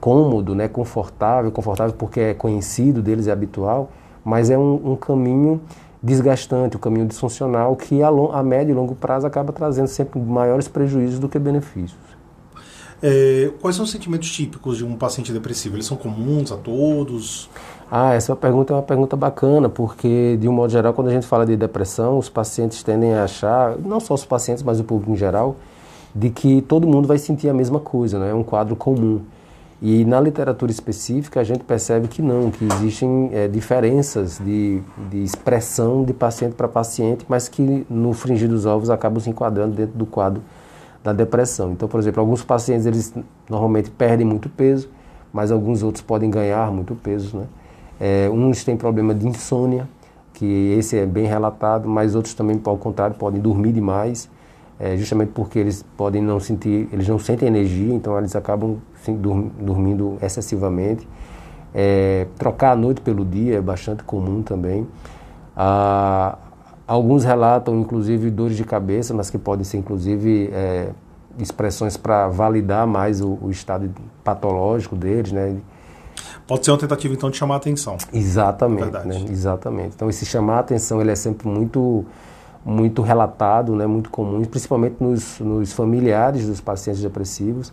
cômodo, 0.00 0.54
né, 0.54 0.68
confortável, 0.68 1.50
confortável 1.50 1.94
porque 1.98 2.20
é 2.20 2.34
conhecido 2.34 3.00
deles, 3.00 3.26
é 3.26 3.32
habitual, 3.32 3.90
mas 4.24 4.50
é 4.50 4.58
um, 4.58 4.92
um 4.92 4.96
caminho 4.96 5.60
desgastante, 6.02 6.76
um 6.76 6.80
caminho 6.80 7.06
disfuncional 7.06 7.74
que 7.74 8.02
a, 8.02 8.10
long, 8.10 8.30
a 8.32 8.42
médio 8.42 8.72
e 8.72 8.74
longo 8.74 8.94
prazo 8.94 9.26
acaba 9.26 9.52
trazendo 9.52 9.86
sempre 9.86 10.20
maiores 10.20 10.68
prejuízos 10.68 11.18
do 11.18 11.26
que 11.26 11.38
benefícios. 11.38 11.96
É, 13.02 13.50
quais 13.60 13.76
são 13.76 13.84
os 13.84 13.90
sentimentos 13.90 14.30
típicos 14.30 14.76
de 14.76 14.84
um 14.84 14.96
paciente 14.96 15.32
depressivo? 15.32 15.76
Eles 15.76 15.86
são 15.86 15.96
comuns 15.96 16.52
a 16.52 16.56
todos? 16.56 17.48
Ah, 17.90 18.14
essa 18.14 18.34
pergunta 18.34 18.72
é 18.72 18.76
uma 18.76 18.82
pergunta 18.82 19.14
bacana, 19.16 19.68
porque, 19.68 20.36
de 20.40 20.48
um 20.48 20.52
modo 20.52 20.70
geral, 20.70 20.92
quando 20.94 21.08
a 21.08 21.12
gente 21.12 21.26
fala 21.26 21.44
de 21.44 21.56
depressão, 21.56 22.18
os 22.18 22.28
pacientes 22.28 22.82
tendem 22.82 23.14
a 23.14 23.24
achar, 23.24 23.76
não 23.78 24.00
só 24.00 24.14
os 24.14 24.24
pacientes, 24.24 24.62
mas 24.62 24.80
o 24.80 24.84
público 24.84 25.12
em 25.12 25.16
geral, 25.16 25.56
de 26.14 26.30
que 26.30 26.62
todo 26.62 26.86
mundo 26.86 27.06
vai 27.06 27.18
sentir 27.18 27.48
a 27.48 27.54
mesma 27.54 27.80
coisa, 27.80 28.18
né? 28.18 28.30
é 28.30 28.34
um 28.34 28.42
quadro 28.42 28.74
comum. 28.74 29.20
E 29.82 30.04
na 30.04 30.18
literatura 30.18 30.70
específica 30.70 31.40
a 31.40 31.44
gente 31.44 31.62
percebe 31.64 32.08
que 32.08 32.22
não, 32.22 32.50
que 32.50 32.64
existem 32.64 33.28
é, 33.32 33.48
diferenças 33.48 34.38
de, 34.38 34.80
de 35.10 35.22
expressão 35.22 36.04
de 36.04 36.14
paciente 36.14 36.54
para 36.54 36.66
paciente, 36.66 37.26
mas 37.28 37.48
que 37.48 37.84
no 37.90 38.12
fringir 38.14 38.48
dos 38.48 38.64
ovos 38.64 38.88
acabam 38.88 39.20
se 39.20 39.28
enquadrando 39.28 39.74
dentro 39.74 39.98
do 39.98 40.06
quadro 40.06 40.42
da 41.02 41.12
depressão. 41.12 41.72
Então, 41.72 41.86
por 41.86 42.00
exemplo, 42.00 42.20
alguns 42.20 42.42
pacientes 42.42 42.86
eles 42.86 43.12
normalmente 43.50 43.90
perdem 43.90 44.26
muito 44.26 44.48
peso, 44.48 44.88
mas 45.30 45.52
alguns 45.52 45.82
outros 45.82 46.02
podem 46.02 46.30
ganhar 46.30 46.70
muito 46.72 46.94
peso. 46.94 47.36
Né? 47.36 47.44
É, 48.00 48.28
uns 48.30 48.64
têm 48.64 48.76
problema 48.76 49.14
de 49.14 49.26
insônia, 49.26 49.88
que 50.32 50.74
esse 50.78 50.98
é 50.98 51.06
bem 51.06 51.26
relatado, 51.26 51.88
mas 51.88 52.14
outros 52.14 52.34
também, 52.34 52.60
ao 52.64 52.76
contrário, 52.76 53.16
podem 53.16 53.40
dormir 53.40 53.72
demais, 53.72 54.28
é, 54.78 54.96
justamente 54.96 55.30
porque 55.32 55.58
eles 55.58 55.84
podem 55.96 56.20
não 56.20 56.40
sentir, 56.40 56.88
eles 56.92 57.08
não 57.08 57.18
sentem 57.18 57.48
energia, 57.48 57.94
então 57.94 58.18
eles 58.18 58.34
acabam 58.34 58.78
sim, 59.02 59.16
dormindo 59.16 60.18
excessivamente. 60.20 61.08
É, 61.72 62.26
trocar 62.38 62.72
a 62.72 62.76
noite 62.76 63.00
pelo 63.00 63.24
dia 63.24 63.56
é 63.56 63.60
bastante 63.60 64.02
comum 64.04 64.42
também. 64.42 64.86
Ah, 65.56 66.38
alguns 66.86 67.24
relatam, 67.24 67.78
inclusive, 67.80 68.30
dores 68.30 68.56
de 68.56 68.64
cabeça, 68.64 69.14
mas 69.14 69.30
que 69.30 69.38
podem 69.38 69.64
ser, 69.64 69.78
inclusive, 69.78 70.50
é, 70.52 70.90
expressões 71.38 71.96
para 71.96 72.28
validar 72.28 72.86
mais 72.86 73.20
o, 73.20 73.38
o, 73.42 73.50
estado 73.50 73.90
patológico 74.22 74.94
deles, 74.94 75.32
né? 75.32 75.56
Pode 76.46 76.64
ser 76.64 76.72
uma 76.72 76.78
tentativa, 76.78 77.14
então, 77.14 77.30
de 77.30 77.36
chamar 77.36 77.54
a 77.54 77.56
atenção. 77.56 77.96
Exatamente. 78.12 79.06
Né? 79.06 79.24
Exatamente. 79.30 79.92
Então, 79.94 80.10
esse 80.10 80.26
chamar 80.26 80.56
a 80.56 80.60
atenção 80.60 81.00
ele 81.00 81.10
é 81.10 81.16
sempre 81.16 81.48
muito, 81.48 82.04
muito 82.64 83.00
relatado, 83.00 83.74
né? 83.74 83.86
muito 83.86 84.10
comum, 84.10 84.42
principalmente 84.44 84.96
nos, 85.00 85.40
nos 85.40 85.72
familiares 85.72 86.46
dos 86.46 86.60
pacientes 86.60 87.00
depressivos. 87.00 87.72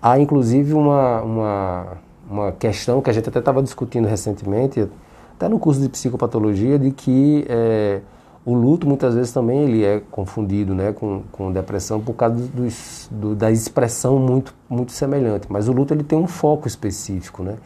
Há, 0.00 0.20
inclusive, 0.20 0.72
uma, 0.72 1.20
uma, 1.22 1.86
uma 2.30 2.52
questão 2.52 3.02
que 3.02 3.10
a 3.10 3.12
gente 3.12 3.28
até 3.28 3.40
estava 3.40 3.60
discutindo 3.60 4.06
recentemente, 4.06 4.88
até 5.34 5.48
no 5.48 5.58
curso 5.58 5.80
de 5.80 5.88
psicopatologia, 5.88 6.78
de 6.78 6.92
que 6.92 7.44
é, 7.48 8.00
o 8.44 8.54
luto, 8.54 8.86
muitas 8.86 9.16
vezes, 9.16 9.32
também 9.32 9.64
ele 9.64 9.84
é 9.84 10.00
confundido 10.12 10.76
né, 10.76 10.92
com, 10.92 11.24
com 11.32 11.50
depressão 11.50 12.00
por 12.00 12.14
causa 12.14 12.36
dos, 12.36 13.08
do, 13.10 13.34
da 13.34 13.50
expressão 13.50 14.16
muito, 14.20 14.54
muito 14.70 14.92
semelhante. 14.92 15.48
Mas 15.50 15.66
o 15.66 15.72
luto 15.72 15.92
ele 15.92 16.04
tem 16.04 16.16
um 16.16 16.28
foco 16.28 16.68
específico, 16.68 17.42
né? 17.42 17.56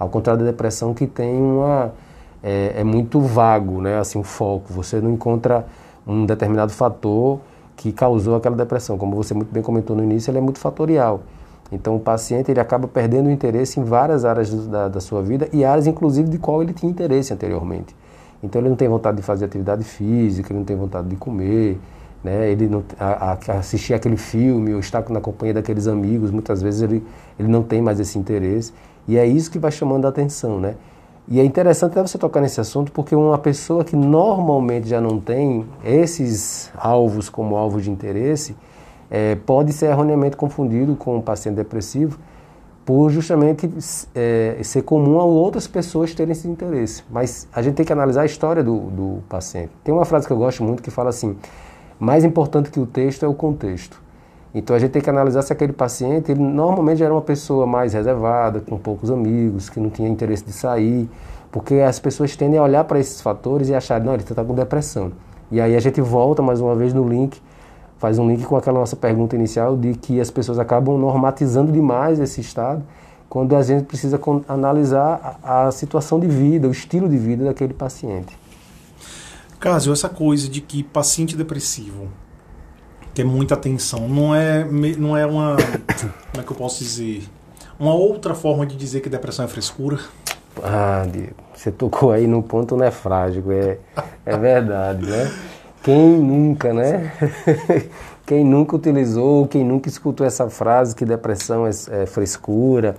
Ao 0.00 0.08
contrário 0.08 0.44
da 0.44 0.50
depressão 0.50 0.92
que 0.92 1.06
tem 1.06 1.40
uma... 1.40 1.92
É, 2.42 2.80
é 2.80 2.84
muito 2.84 3.20
vago, 3.20 3.82
né? 3.82 3.98
Assim, 3.98 4.18
o 4.18 4.24
foco. 4.24 4.72
Você 4.72 5.00
não 5.00 5.12
encontra 5.12 5.66
um 6.06 6.26
determinado 6.26 6.72
fator 6.72 7.38
que 7.76 7.92
causou 7.92 8.34
aquela 8.34 8.56
depressão. 8.56 8.98
Como 8.98 9.14
você 9.14 9.34
muito 9.34 9.52
bem 9.52 9.62
comentou 9.62 9.94
no 9.94 10.02
início, 10.02 10.30
ele 10.30 10.38
é 10.38 10.40
muito 10.40 10.58
fatorial. 10.58 11.20
Então 11.72 11.96
o 11.96 12.00
paciente 12.00 12.50
ele 12.50 12.60
acaba 12.60 12.88
perdendo 12.88 13.26
o 13.26 13.30
interesse 13.30 13.78
em 13.78 13.84
várias 13.84 14.24
áreas 14.24 14.66
da, 14.66 14.88
da 14.88 15.00
sua 15.00 15.22
vida 15.22 15.48
e 15.52 15.64
áreas 15.64 15.86
inclusive 15.86 16.28
de 16.28 16.38
qual 16.38 16.62
ele 16.62 16.72
tinha 16.72 16.90
interesse 16.90 17.32
anteriormente. 17.32 17.94
Então 18.42 18.60
ele 18.60 18.68
não 18.68 18.76
tem 18.76 18.88
vontade 18.88 19.18
de 19.18 19.22
fazer 19.22 19.44
atividade 19.44 19.84
física, 19.84 20.50
ele 20.50 20.58
não 20.58 20.64
tem 20.64 20.76
vontade 20.76 21.08
de 21.08 21.16
comer, 21.16 21.78
né? 22.24 22.50
ele 22.50 22.68
não, 22.68 22.82
a, 22.98 23.32
a, 23.32 23.58
assistir 23.58 23.94
aquele 23.94 24.16
filme 24.16 24.74
ou 24.74 24.80
estar 24.80 25.08
na 25.10 25.20
companhia 25.20 25.54
daqueles 25.54 25.86
amigos, 25.86 26.30
muitas 26.30 26.60
vezes 26.60 26.82
ele, 26.82 27.04
ele 27.38 27.48
não 27.48 27.62
tem 27.62 27.80
mais 27.80 28.00
esse 28.00 28.18
interesse. 28.18 28.72
E 29.06 29.16
é 29.16 29.26
isso 29.26 29.50
que 29.50 29.58
vai 29.58 29.70
chamando 29.70 30.06
a 30.06 30.08
atenção, 30.08 30.58
né? 30.58 30.74
E 31.28 31.38
é 31.38 31.44
interessante 31.44 31.92
até 31.92 32.02
você 32.02 32.18
tocar 32.18 32.40
nesse 32.40 32.60
assunto, 32.60 32.90
porque 32.90 33.14
uma 33.14 33.38
pessoa 33.38 33.84
que 33.84 33.94
normalmente 33.94 34.88
já 34.88 35.00
não 35.00 35.20
tem 35.20 35.64
esses 35.84 36.72
alvos 36.76 37.28
como 37.28 37.56
alvos 37.56 37.84
de 37.84 37.90
interesse, 37.90 38.56
é, 39.08 39.36
pode 39.36 39.72
ser 39.72 39.86
erroneamente 39.86 40.36
confundido 40.36 40.96
com 40.96 41.18
um 41.18 41.20
paciente 41.20 41.56
depressivo, 41.56 42.18
por 42.84 43.10
justamente 43.10 43.70
é, 44.12 44.58
ser 44.64 44.82
comum 44.82 45.20
a 45.20 45.24
outras 45.24 45.68
pessoas 45.68 46.12
terem 46.12 46.32
esse 46.32 46.48
interesse. 46.48 47.04
Mas 47.08 47.46
a 47.52 47.62
gente 47.62 47.74
tem 47.74 47.86
que 47.86 47.92
analisar 47.92 48.22
a 48.22 48.26
história 48.26 48.64
do, 48.64 48.78
do 48.90 49.22
paciente. 49.28 49.70
Tem 49.84 49.94
uma 49.94 50.04
frase 50.04 50.26
que 50.26 50.32
eu 50.32 50.36
gosto 50.36 50.64
muito 50.64 50.82
que 50.82 50.90
fala 50.90 51.10
assim: 51.10 51.36
mais 51.98 52.24
importante 52.24 52.70
que 52.70 52.80
o 52.80 52.86
texto 52.86 53.24
é 53.24 53.28
o 53.28 53.34
contexto. 53.34 54.02
Então 54.54 54.74
a 54.74 54.78
gente 54.78 54.90
tem 54.90 55.00
que 55.00 55.08
analisar 55.08 55.42
se 55.42 55.52
aquele 55.52 55.72
paciente, 55.72 56.32
ele 56.32 56.40
normalmente 56.40 57.02
era 57.02 57.14
uma 57.14 57.22
pessoa 57.22 57.66
mais 57.66 57.92
reservada, 57.92 58.60
com 58.60 58.76
poucos 58.76 59.10
amigos, 59.10 59.68
que 59.68 59.78
não 59.78 59.90
tinha 59.90 60.08
interesse 60.08 60.44
de 60.44 60.52
sair, 60.52 61.08
porque 61.52 61.74
as 61.74 62.00
pessoas 62.00 62.34
tendem 62.34 62.58
a 62.58 62.62
olhar 62.62 62.84
para 62.84 62.98
esses 62.98 63.20
fatores 63.20 63.68
e 63.68 63.74
achar, 63.74 64.00
não, 64.00 64.14
ele 64.14 64.22
está 64.22 64.44
com 64.44 64.54
depressão. 64.54 65.12
E 65.52 65.60
aí 65.60 65.76
a 65.76 65.80
gente 65.80 66.00
volta 66.00 66.42
mais 66.42 66.60
uma 66.60 66.74
vez 66.74 66.92
no 66.92 67.08
link, 67.08 67.40
faz 67.98 68.18
um 68.18 68.28
link 68.28 68.44
com 68.44 68.56
aquela 68.56 68.80
nossa 68.80 68.96
pergunta 68.96 69.36
inicial 69.36 69.76
de 69.76 69.94
que 69.94 70.20
as 70.20 70.30
pessoas 70.30 70.58
acabam 70.58 70.98
normatizando 70.98 71.70
demais 71.70 72.18
esse 72.18 72.40
estado, 72.40 72.82
quando 73.28 73.54
a 73.54 73.62
gente 73.62 73.84
precisa 73.84 74.20
analisar 74.48 75.38
a, 75.44 75.68
a 75.68 75.70
situação 75.70 76.18
de 76.18 76.26
vida, 76.26 76.66
o 76.66 76.72
estilo 76.72 77.08
de 77.08 77.16
vida 77.16 77.44
daquele 77.44 77.72
paciente. 77.72 78.36
Cássio, 79.60 79.92
essa 79.92 80.08
coisa 80.08 80.48
de 80.48 80.60
que 80.60 80.82
paciente 80.82 81.36
depressivo 81.36 82.08
ter 83.20 83.24
muita 83.24 83.54
atenção. 83.54 84.08
Não 84.08 84.34
é, 84.34 84.64
não 84.98 85.16
é 85.16 85.26
uma. 85.26 85.56
Como 85.56 86.40
é 86.40 86.42
que 86.42 86.50
eu 86.50 86.56
posso 86.56 86.82
dizer? 86.82 87.22
Uma 87.78 87.94
outra 87.94 88.34
forma 88.34 88.64
de 88.64 88.76
dizer 88.76 89.00
que 89.00 89.08
depressão 89.08 89.44
é 89.44 89.48
frescura? 89.48 89.98
Ah, 90.62 91.06
você 91.54 91.70
tocou 91.70 92.12
aí 92.12 92.26
no 92.26 92.42
ponto 92.42 92.76
nefrágico, 92.76 93.52
é, 93.52 93.78
é 94.26 94.36
verdade, 94.36 95.06
né? 95.06 95.30
Quem 95.82 96.18
nunca, 96.18 96.72
né? 96.72 97.12
quem 98.26 98.44
nunca 98.44 98.76
utilizou, 98.76 99.46
quem 99.46 99.64
nunca 99.64 99.88
escutou 99.88 100.26
essa 100.26 100.48
frase 100.50 100.94
que 100.94 101.04
depressão 101.04 101.66
é, 101.66 101.70
é 101.90 102.06
frescura, 102.06 102.96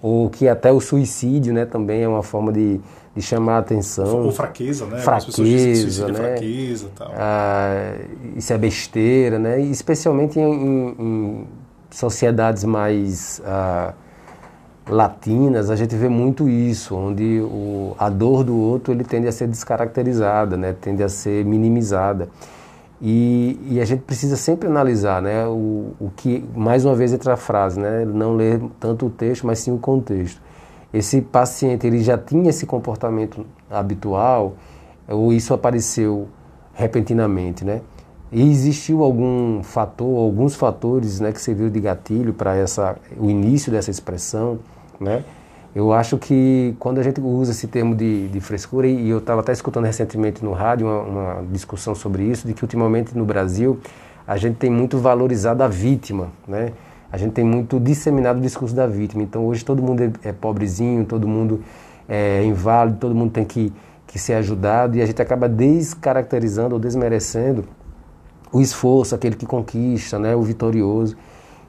ou 0.00 0.30
que 0.30 0.48
até 0.48 0.72
o 0.72 0.80
suicídio, 0.80 1.52
né, 1.52 1.66
também 1.66 2.02
é 2.02 2.08
uma 2.08 2.22
forma 2.22 2.52
de, 2.52 2.80
de 3.14 3.20
chamar 3.20 3.56
a 3.56 3.58
atenção. 3.58 4.24
Ou 4.24 4.32
fraqueza, 4.32 4.86
né? 4.86 4.98
Fraqueza, 4.98 6.08
né? 6.08 6.14
fraqueza 6.14 6.88
tal. 6.96 7.12
Ah, 7.14 7.94
isso 8.36 8.52
é 8.52 8.58
besteira, 8.58 9.38
né? 9.38 9.60
E 9.60 9.70
especialmente 9.70 10.38
em, 10.38 10.42
em, 10.42 10.94
em 10.98 11.46
sociedades 11.90 12.64
mais 12.64 13.42
ah, 13.44 13.92
latinas, 14.88 15.68
a 15.70 15.76
gente 15.76 15.94
vê 15.94 16.08
muito 16.08 16.48
isso, 16.48 16.96
onde 16.96 17.40
o, 17.42 17.94
a 17.98 18.08
dor 18.08 18.42
do 18.44 18.56
outro 18.56 18.92
ele 18.92 19.04
tende 19.04 19.28
a 19.28 19.32
ser 19.32 19.46
descaracterizada, 19.46 20.56
né? 20.56 20.74
Tende 20.80 21.02
a 21.02 21.08
ser 21.08 21.44
minimizada. 21.44 22.30
E, 23.04 23.58
e, 23.68 23.80
a 23.80 23.84
gente 23.84 24.02
precisa 24.02 24.36
sempre 24.36 24.68
analisar, 24.68 25.20
né, 25.20 25.44
o, 25.48 25.92
o 25.98 26.08
que, 26.14 26.44
mais 26.54 26.84
uma 26.84 26.94
vez 26.94 27.12
entra 27.12 27.32
a 27.32 27.36
frase, 27.36 27.80
né, 27.80 28.04
não 28.04 28.36
ler 28.36 28.62
tanto 28.78 29.06
o 29.06 29.10
texto, 29.10 29.44
mas 29.44 29.58
sim 29.58 29.72
o 29.72 29.78
contexto 29.78 30.40
esse 30.92 31.20
paciente 31.20 31.86
ele 31.86 32.02
já 32.02 32.18
tinha 32.18 32.50
esse 32.50 32.66
comportamento 32.66 33.46
habitual 33.70 34.54
ou 35.08 35.32
isso 35.32 35.54
apareceu 35.54 36.28
repentinamente, 36.74 37.64
né? 37.64 37.80
E 38.30 38.48
existiu 38.50 39.02
algum 39.02 39.62
fator, 39.62 40.18
alguns 40.18 40.54
fatores, 40.54 41.20
né, 41.20 41.32
que 41.32 41.40
serviu 41.40 41.68
de 41.68 41.78
gatilho 41.80 42.32
para 42.32 42.56
essa 42.56 42.96
o 43.18 43.28
início 43.28 43.70
dessa 43.70 43.90
expressão, 43.90 44.58
né? 44.98 45.22
Eu 45.74 45.92
acho 45.92 46.18
que 46.18 46.74
quando 46.78 46.98
a 46.98 47.02
gente 47.02 47.20
usa 47.20 47.52
esse 47.52 47.66
termo 47.66 47.94
de, 47.94 48.28
de 48.28 48.40
frescura, 48.40 48.86
e 48.86 49.08
eu 49.08 49.18
estava 49.18 49.40
até 49.40 49.52
escutando 49.52 49.84
recentemente 49.84 50.44
no 50.44 50.52
rádio 50.52 50.86
uma, 50.86 51.00
uma, 51.00 51.44
discussão 51.50 51.94
sobre 51.94 52.24
isso, 52.24 52.46
de 52.46 52.52
que 52.52 52.62
ultimamente 52.62 53.16
no 53.16 53.24
Brasil 53.24 53.78
a 54.26 54.36
gente 54.36 54.56
tem 54.56 54.70
muito 54.70 54.98
valorizado 54.98 55.62
a 55.62 55.68
vítima, 55.68 56.28
né? 56.46 56.72
A 57.12 57.18
gente 57.18 57.32
tem 57.32 57.44
muito 57.44 57.78
disseminado 57.78 58.38
o 58.38 58.40
discurso 58.40 58.74
da 58.74 58.86
vítima. 58.86 59.22
Então 59.22 59.46
hoje 59.46 59.62
todo 59.62 59.82
mundo 59.82 60.02
é, 60.02 60.30
é 60.30 60.32
pobrezinho, 60.32 61.04
todo 61.04 61.28
mundo 61.28 61.60
é 62.08 62.42
inválido, 62.42 62.96
todo 62.98 63.14
mundo 63.14 63.30
tem 63.30 63.44
que, 63.44 63.70
que 64.06 64.18
ser 64.18 64.32
ajudado 64.34 64.96
e 64.96 65.02
a 65.02 65.06
gente 65.06 65.20
acaba 65.20 65.46
descaracterizando 65.46 66.74
ou 66.74 66.80
desmerecendo 66.80 67.64
o 68.50 68.62
esforço, 68.62 69.14
aquele 69.14 69.36
que 69.36 69.44
conquista, 69.44 70.18
né, 70.18 70.34
o 70.34 70.40
vitorioso. 70.40 71.14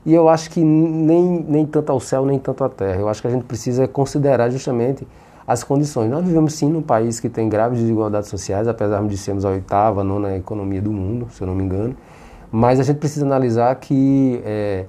E 0.06 0.14
eu 0.14 0.30
acho 0.30 0.50
que 0.50 0.62
nem, 0.62 1.46
nem 1.48 1.66
tanto 1.66 1.92
ao 1.92 2.00
céu, 2.00 2.26
nem 2.26 2.40
tanto 2.40 2.64
à 2.64 2.70
terra. 2.70 3.00
Eu 3.02 3.10
acho 3.10 3.22
que 3.22 3.28
a 3.28 3.32
gente 3.32 3.44
precisa 3.44 3.88
considerar 3.88 4.50
justamente 4.50 5.06
as 5.46 5.62
condições. 5.62 6.10
Nós 6.10 6.26
vivemos 6.26 6.54
sim 6.54 6.70
num 6.70 6.82
país 6.82 7.20
que 7.20 7.28
tem 7.30 7.50
graves 7.50 7.80
desigualdades 7.80 8.30
sociais, 8.30 8.68
apesar 8.68 9.06
de 9.06 9.18
sermos 9.18 9.44
a 9.44 9.50
oitava, 9.50 10.04
nona 10.04 10.38
economia 10.38 10.82
do 10.82 10.92
mundo, 10.92 11.28
se 11.32 11.42
eu 11.42 11.48
não 11.48 11.56
me 11.56 11.64
engano. 11.64 11.96
Mas 12.52 12.80
a 12.80 12.84
gente 12.84 12.98
precisa 12.98 13.26
analisar 13.26 13.74
que 13.76 14.42
é, 14.46 14.86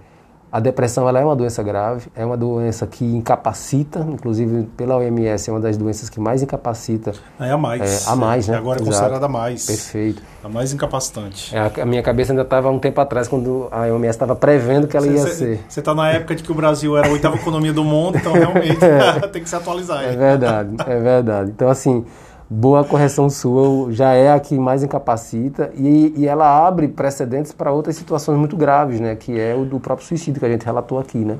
a 0.54 0.60
depressão 0.60 1.08
ela 1.08 1.18
é 1.18 1.24
uma 1.24 1.34
doença 1.34 1.64
grave, 1.64 2.06
é 2.14 2.24
uma 2.24 2.36
doença 2.36 2.86
que 2.86 3.04
incapacita, 3.04 4.06
inclusive 4.08 4.68
pela 4.76 4.96
OMS 4.98 5.50
é 5.50 5.52
uma 5.52 5.58
das 5.58 5.76
doenças 5.76 6.08
que 6.08 6.20
mais 6.20 6.44
incapacita. 6.44 7.12
É 7.40 7.50
a 7.50 7.58
mais. 7.58 8.06
É, 8.06 8.10
a 8.12 8.14
mais, 8.14 8.46
né? 8.46 8.56
Agora 8.56 8.80
é 8.80 8.84
considerada 8.84 9.26
a 9.26 9.28
mais. 9.28 9.66
Perfeito. 9.66 10.22
A 10.44 10.48
mais 10.48 10.72
incapacitante. 10.72 11.52
É, 11.52 11.82
a 11.82 11.84
minha 11.84 12.04
cabeça 12.04 12.32
ainda 12.32 12.42
estava 12.42 12.70
um 12.70 12.78
tempo 12.78 13.00
atrás, 13.00 13.26
quando 13.26 13.66
a 13.72 13.80
OMS 13.80 14.10
estava 14.10 14.36
prevendo 14.36 14.86
que 14.86 14.96
ela 14.96 15.06
cê, 15.06 15.12
ia 15.12 15.22
cê, 15.22 15.34
ser. 15.34 15.64
Você 15.68 15.80
está 15.80 15.92
na 15.92 16.08
época 16.10 16.36
de 16.36 16.44
que 16.44 16.52
o 16.52 16.54
Brasil 16.54 16.96
era 16.96 17.08
a 17.08 17.10
oitava 17.10 17.34
economia 17.34 17.72
do 17.72 17.82
mundo, 17.82 18.16
então 18.16 18.30
realmente 18.38 18.78
tem 19.32 19.42
que 19.42 19.48
se 19.48 19.56
atualizar. 19.56 20.04
É 20.04 20.14
verdade, 20.14 20.76
é 20.86 21.00
verdade. 21.00 21.50
Então, 21.50 21.68
assim, 21.68 22.04
boa 22.48 22.84
correção 22.84 23.30
sua, 23.30 23.90
já 23.92 24.12
é 24.12 24.32
a 24.32 24.38
que 24.38 24.58
mais 24.58 24.82
incapacita 24.82 25.70
e, 25.74 26.12
e 26.16 26.26
ela 26.26 26.66
abre 26.66 26.88
precedentes 26.88 27.52
para 27.52 27.72
outras 27.72 27.96
situações 27.96 28.38
muito 28.38 28.56
graves, 28.56 29.00
né? 29.00 29.16
Que 29.16 29.38
é 29.38 29.54
o 29.54 29.64
do 29.64 29.80
próprio 29.80 30.06
suicídio 30.06 30.40
que 30.40 30.46
a 30.46 30.50
gente 30.50 30.64
relatou 30.64 30.98
aqui, 30.98 31.18
né? 31.18 31.38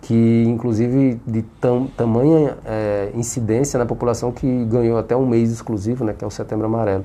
Que 0.00 0.44
inclusive 0.46 1.20
de 1.26 1.42
tam, 1.60 1.86
tamanha 1.96 2.56
é, 2.64 3.10
incidência 3.14 3.78
na 3.78 3.86
população 3.86 4.30
que 4.30 4.64
ganhou 4.66 4.96
até 4.98 5.16
um 5.16 5.26
mês 5.26 5.50
exclusivo, 5.50 6.04
né? 6.04 6.14
Que 6.16 6.24
é 6.24 6.26
o 6.26 6.30
Setembro 6.30 6.66
Amarelo. 6.66 7.04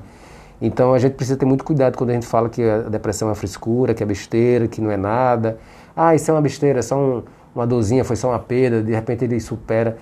Então 0.61 0.93
a 0.93 0.99
gente 0.99 1.15
precisa 1.15 1.37
ter 1.37 1.45
muito 1.45 1.63
cuidado 1.63 1.97
quando 1.97 2.11
a 2.11 2.13
gente 2.13 2.27
fala 2.27 2.47
que 2.49 2.63
a 2.63 2.83
depressão 2.83 3.29
é 3.29 3.35
frescura, 3.35 3.93
que 3.93 4.03
é 4.03 4.05
besteira, 4.05 4.67
que 4.67 4.79
não 4.79 4.91
é 4.91 4.97
nada. 4.97 5.57
Ah, 5.95 6.15
isso 6.15 6.29
é 6.31 6.33
uma 6.33 6.41
besteira, 6.41 6.79
é 6.79 6.81
só 6.81 6.97
um, 6.97 7.23
uma 7.53 7.67
dorzinha, 7.67 8.03
foi 8.05 8.15
só 8.15 8.29
uma 8.29 8.39
perda, 8.39 8.81
de 8.81 8.93
repente 8.93 9.25
ele 9.25 9.39
supera. 9.39 9.97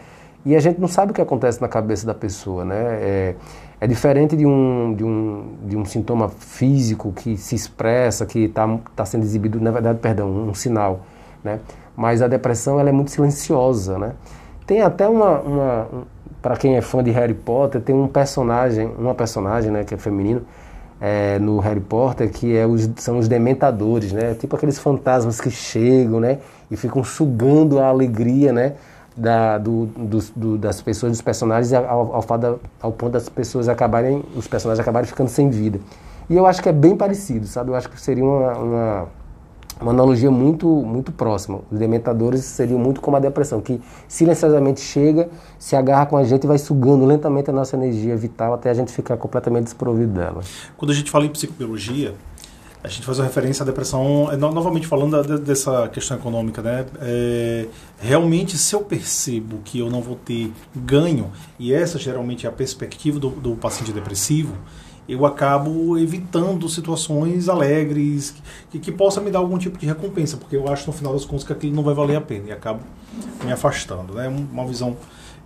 E 0.45 0.55
a 0.55 0.59
gente 0.59 0.79
não 0.79 0.87
sabe 0.87 1.11
o 1.11 1.13
que 1.13 1.21
acontece 1.21 1.61
na 1.61 1.67
cabeça 1.67 2.05
da 2.05 2.13
pessoa, 2.13 2.65
né? 2.65 2.75
É, 2.75 3.35
é 3.79 3.87
diferente 3.87 4.35
de 4.35 4.45
um, 4.45 4.93
de, 4.95 5.03
um, 5.03 5.55
de 5.65 5.77
um 5.77 5.85
sintoma 5.85 6.29
físico 6.29 7.11
que 7.11 7.37
se 7.37 7.55
expressa, 7.55 8.25
que 8.25 8.45
está 8.45 8.79
tá 8.95 9.05
sendo 9.05 9.23
exibido, 9.23 9.59
na 9.59 9.71
verdade, 9.71 9.99
perdão, 9.99 10.29
um 10.29 10.53
sinal, 10.53 11.01
né? 11.43 11.59
Mas 11.95 12.21
a 12.21 12.27
depressão, 12.27 12.79
ela 12.79 12.89
é 12.89 12.91
muito 12.91 13.11
silenciosa, 13.11 13.97
né? 13.99 14.13
Tem 14.65 14.81
até 14.81 15.07
uma, 15.07 15.39
uma 15.39 15.87
um, 15.93 16.03
para 16.41 16.55
quem 16.57 16.75
é 16.75 16.81
fã 16.81 17.03
de 17.03 17.11
Harry 17.11 17.33
Potter, 17.33 17.81
tem 17.81 17.93
um 17.93 18.07
personagem, 18.07 18.89
uma 18.97 19.13
personagem, 19.13 19.71
né, 19.71 19.83
que 19.83 19.93
é 19.93 19.97
feminino, 19.97 20.41
é, 20.99 21.37
no 21.39 21.59
Harry 21.59 21.79
Potter, 21.79 22.31
que 22.31 22.55
é 22.55 22.65
os, 22.65 22.89
são 22.97 23.17
os 23.17 23.27
dementadores, 23.27 24.11
né? 24.13 24.35
Tipo 24.35 24.55
aqueles 24.55 24.77
fantasmas 24.77 25.41
que 25.41 25.49
chegam, 25.49 26.19
né? 26.19 26.37
E 26.69 26.77
ficam 26.77 27.03
sugando 27.03 27.79
a 27.79 27.87
alegria, 27.87 28.53
né? 28.53 28.73
Da, 29.15 29.57
do, 29.57 29.85
do, 29.85 30.19
do, 30.35 30.57
das 30.57 30.81
pessoas, 30.81 31.11
dos 31.11 31.21
personagens, 31.21 31.73
ao, 31.73 32.15
ao, 32.15 32.25
ao, 32.81 32.91
ponto 32.91 33.11
das 33.11 33.27
pessoas 33.29 33.67
acabarem, 33.67 34.23
os 34.35 34.47
personagens 34.47 34.79
acabarem 34.79 35.07
ficando 35.07 35.29
sem 35.29 35.49
vida. 35.49 35.79
E 36.29 36.35
eu 36.35 36.45
acho 36.45 36.61
que 36.61 36.69
é 36.69 36.71
bem 36.71 36.95
parecido, 36.95 37.45
sabe? 37.45 37.71
Eu 37.71 37.75
acho 37.75 37.89
que 37.89 37.99
seria 37.99 38.23
uma, 38.23 38.53
uma, 38.53 39.07
uma 39.81 39.91
analogia 39.91 40.31
muito, 40.31 40.67
muito 40.67 41.11
próxima. 41.11 41.59
Os 41.69 41.77
dementadores 41.77 42.45
seriam 42.45 42.79
muito 42.79 43.01
como 43.01 43.17
a 43.17 43.19
depressão, 43.19 43.59
que 43.59 43.81
silenciosamente 44.07 44.79
chega, 44.79 45.29
se 45.59 45.75
agarra 45.75 46.05
com 46.05 46.15
a 46.15 46.23
gente 46.23 46.45
e 46.45 46.47
vai 46.47 46.57
sugando 46.57 47.05
lentamente 47.05 47.49
a 47.49 47.53
nossa 47.53 47.75
energia 47.75 48.15
vital 48.15 48.53
até 48.53 48.69
a 48.69 48.73
gente 48.73 48.93
ficar 48.93 49.17
completamente 49.17 49.65
desprovido 49.65 50.13
dela. 50.13 50.41
Quando 50.77 50.91
a 50.91 50.93
gente 50.93 51.11
fala 51.11 51.25
em 51.25 51.29
psicobiologia, 51.29 52.13
a 52.83 52.87
gente 52.87 53.05
faz 53.05 53.19
uma 53.19 53.25
referência 53.25 53.63
à 53.63 53.65
depressão, 53.65 54.31
é, 54.31 54.37
novamente 54.37 54.87
falando 54.87 55.21
da, 55.21 55.37
dessa 55.37 55.87
questão 55.89 56.17
econômica, 56.17 56.61
né? 56.61 56.85
É, 56.99 57.67
realmente, 57.99 58.57
se 58.57 58.75
eu 58.75 58.81
percebo 58.81 59.59
que 59.63 59.79
eu 59.79 59.89
não 59.89 60.01
vou 60.01 60.15
ter 60.15 60.51
ganho, 60.75 61.31
e 61.59 61.73
essa 61.73 61.99
geralmente 61.99 62.45
é 62.45 62.49
a 62.49 62.51
perspectiva 62.51 63.19
do, 63.19 63.29
do 63.29 63.55
paciente 63.55 63.91
depressivo, 63.91 64.55
eu 65.07 65.25
acabo 65.25 65.97
evitando 65.97 66.67
situações 66.69 67.49
alegres 67.49 68.33
que, 68.69 68.79
que 68.79 68.91
possa 68.91 69.19
me 69.19 69.29
dar 69.29 69.39
algum 69.39 69.57
tipo 69.57 69.77
de 69.77 69.85
recompensa, 69.85 70.37
porque 70.37 70.55
eu 70.55 70.67
acho 70.67 70.87
no 70.87 70.93
final 70.93 71.13
das 71.13 71.25
contas 71.25 71.43
que 71.43 71.53
aquilo 71.53 71.75
não 71.75 71.83
vai 71.83 71.93
valer 71.93 72.15
a 72.15 72.21
pena 72.21 72.47
e 72.47 72.51
acabo 72.51 72.81
me 73.43 73.51
afastando, 73.51 74.13
né? 74.13 74.27
Uma 74.27 74.65
visão 74.65 74.95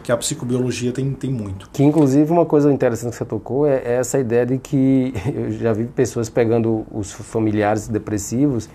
que 0.05 0.11
a 0.11 0.17
psicobiologia 0.17 0.91
tem, 0.91 1.11
tem 1.13 1.31
muito. 1.31 1.67
Que 1.73 1.83
inclusive 1.83 2.31
uma 2.31 2.45
coisa 2.45 2.71
interessante 2.71 3.13
que 3.13 3.17
você 3.17 3.25
tocou 3.25 3.65
é, 3.65 3.81
é 3.83 3.93
essa 3.95 4.19
ideia 4.19 4.45
de 4.45 4.59
que 4.59 5.11
eu 5.33 5.51
já 5.51 5.73
vi 5.73 5.85
pessoas 5.85 6.29
pegando 6.29 6.85
os 6.91 7.11
familiares 7.11 7.87
depressivos 7.87 8.69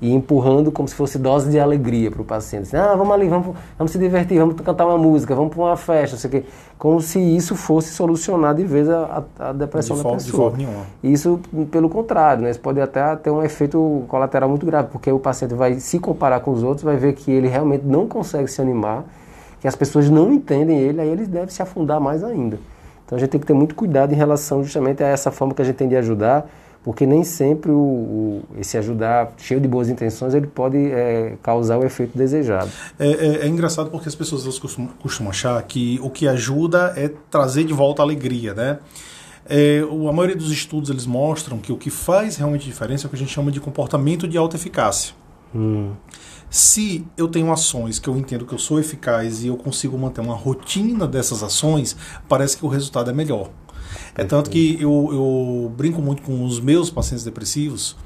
e 0.00 0.12
empurrando 0.12 0.70
como 0.70 0.86
se 0.86 0.94
fosse 0.94 1.18
dose 1.18 1.50
de 1.50 1.58
alegria 1.58 2.12
para 2.12 2.22
o 2.22 2.24
paciente. 2.24 2.68
Assim, 2.68 2.76
ah, 2.76 2.94
vamos 2.94 3.12
ali, 3.12 3.28
vamos, 3.28 3.56
vamos 3.76 3.90
se 3.90 3.98
divertir, 3.98 4.38
vamos 4.38 4.54
cantar 4.60 4.86
uma 4.86 4.96
música, 4.96 5.34
vamos 5.34 5.52
para 5.52 5.64
uma 5.64 5.76
festa, 5.76 6.14
não 6.14 6.20
sei 6.20 6.28
o 6.28 6.30
quê. 6.30 6.44
Como 6.78 7.00
se 7.00 7.18
isso 7.18 7.56
fosse 7.56 7.92
solucionar 7.92 8.54
de 8.54 8.62
vez 8.62 8.88
a, 8.88 9.24
a, 9.36 9.52
depressão 9.52 9.96
de 9.96 10.02
da 10.04 10.08
forma, 10.08 10.18
pessoa. 10.18 10.50
De 10.52 10.56
forma 10.56 10.58
nenhuma. 10.58 10.86
Isso, 11.02 11.40
pelo 11.72 11.88
contrário, 11.88 12.44
né? 12.44 12.50
isso 12.52 12.60
pode 12.60 12.80
até 12.80 13.16
ter 13.16 13.30
um 13.30 13.42
efeito 13.42 14.04
colateral 14.06 14.48
muito 14.48 14.64
grave, 14.64 14.90
porque 14.92 15.10
o 15.10 15.18
paciente 15.18 15.54
vai 15.54 15.80
se 15.80 15.98
comparar 15.98 16.38
com 16.38 16.52
os 16.52 16.62
outros, 16.62 16.84
vai 16.84 16.96
ver 16.96 17.14
que 17.14 17.32
ele 17.32 17.48
realmente 17.48 17.84
não 17.84 18.06
consegue 18.06 18.46
se 18.46 18.62
animar 18.62 19.04
que 19.60 19.68
as 19.68 19.74
pessoas 19.74 20.08
não 20.08 20.32
entendem 20.32 20.78
ele, 20.78 21.00
aí 21.00 21.08
ele 21.08 21.26
deve 21.26 21.52
se 21.52 21.62
afundar 21.62 22.00
mais 22.00 22.22
ainda. 22.22 22.58
Então 23.04 23.16
a 23.16 23.20
gente 23.20 23.30
tem 23.30 23.40
que 23.40 23.46
ter 23.46 23.54
muito 23.54 23.74
cuidado 23.74 24.12
em 24.12 24.16
relação 24.16 24.62
justamente 24.62 25.02
a 25.02 25.08
essa 25.08 25.30
forma 25.30 25.54
que 25.54 25.62
a 25.62 25.64
gente 25.64 25.76
tem 25.76 25.88
de 25.88 25.96
ajudar, 25.96 26.48
porque 26.84 27.06
nem 27.06 27.24
sempre 27.24 27.70
o, 27.70 27.76
o 27.76 28.42
esse 28.58 28.76
ajudar 28.78 29.32
cheio 29.38 29.60
de 29.60 29.66
boas 29.66 29.88
intenções 29.88 30.34
ele 30.34 30.46
pode 30.46 30.76
é, 30.76 31.34
causar 31.42 31.78
o 31.78 31.84
efeito 31.84 32.16
desejado. 32.16 32.70
É, 32.98 33.08
é, 33.08 33.26
é 33.44 33.48
engraçado 33.48 33.90
porque 33.90 34.08
as 34.08 34.14
pessoas 34.14 34.58
costumam, 34.58 34.90
costumam, 35.00 35.30
achar 35.30 35.60
que 35.62 35.98
o 36.02 36.10
que 36.10 36.28
ajuda 36.28 36.92
é 36.96 37.10
trazer 37.30 37.64
de 37.64 37.72
volta 37.72 38.02
a 38.02 38.04
alegria, 38.04 38.54
né? 38.54 38.78
É, 39.48 39.80
a 39.80 40.12
maioria 40.12 40.36
dos 40.36 40.52
estudos 40.52 40.90
eles 40.90 41.06
mostram 41.06 41.56
que 41.58 41.72
o 41.72 41.76
que 41.78 41.88
faz 41.88 42.36
realmente 42.36 42.66
diferença 42.66 43.06
é 43.06 43.06
o 43.06 43.10
que 43.10 43.16
a 43.16 43.18
gente 43.18 43.32
chama 43.32 43.50
de 43.50 43.58
comportamento 43.58 44.28
de 44.28 44.36
alta 44.36 44.56
eficácia. 44.56 45.14
Hum. 45.54 45.92
Se 46.50 47.06
eu 47.16 47.28
tenho 47.28 47.52
ações 47.52 47.98
que 47.98 48.08
eu 48.08 48.16
entendo 48.16 48.46
que 48.46 48.54
eu 48.54 48.58
sou 48.58 48.78
eficaz 48.78 49.44
e 49.44 49.48
eu 49.48 49.56
consigo 49.56 49.98
manter 49.98 50.20
uma 50.20 50.34
rotina 50.34 51.06
dessas 51.06 51.42
ações, 51.42 51.96
parece 52.28 52.56
que 52.56 52.64
o 52.64 52.68
resultado 52.68 53.10
é 53.10 53.12
melhor. 53.12 53.50
É 54.14 54.24
tanto 54.24 54.50
que 54.50 54.76
eu, 54.80 55.08
eu 55.12 55.72
brinco 55.76 56.00
muito 56.00 56.22
com 56.22 56.44
os 56.44 56.60
meus 56.60 56.90
pacientes 56.90 57.24
depressivos. 57.24 57.96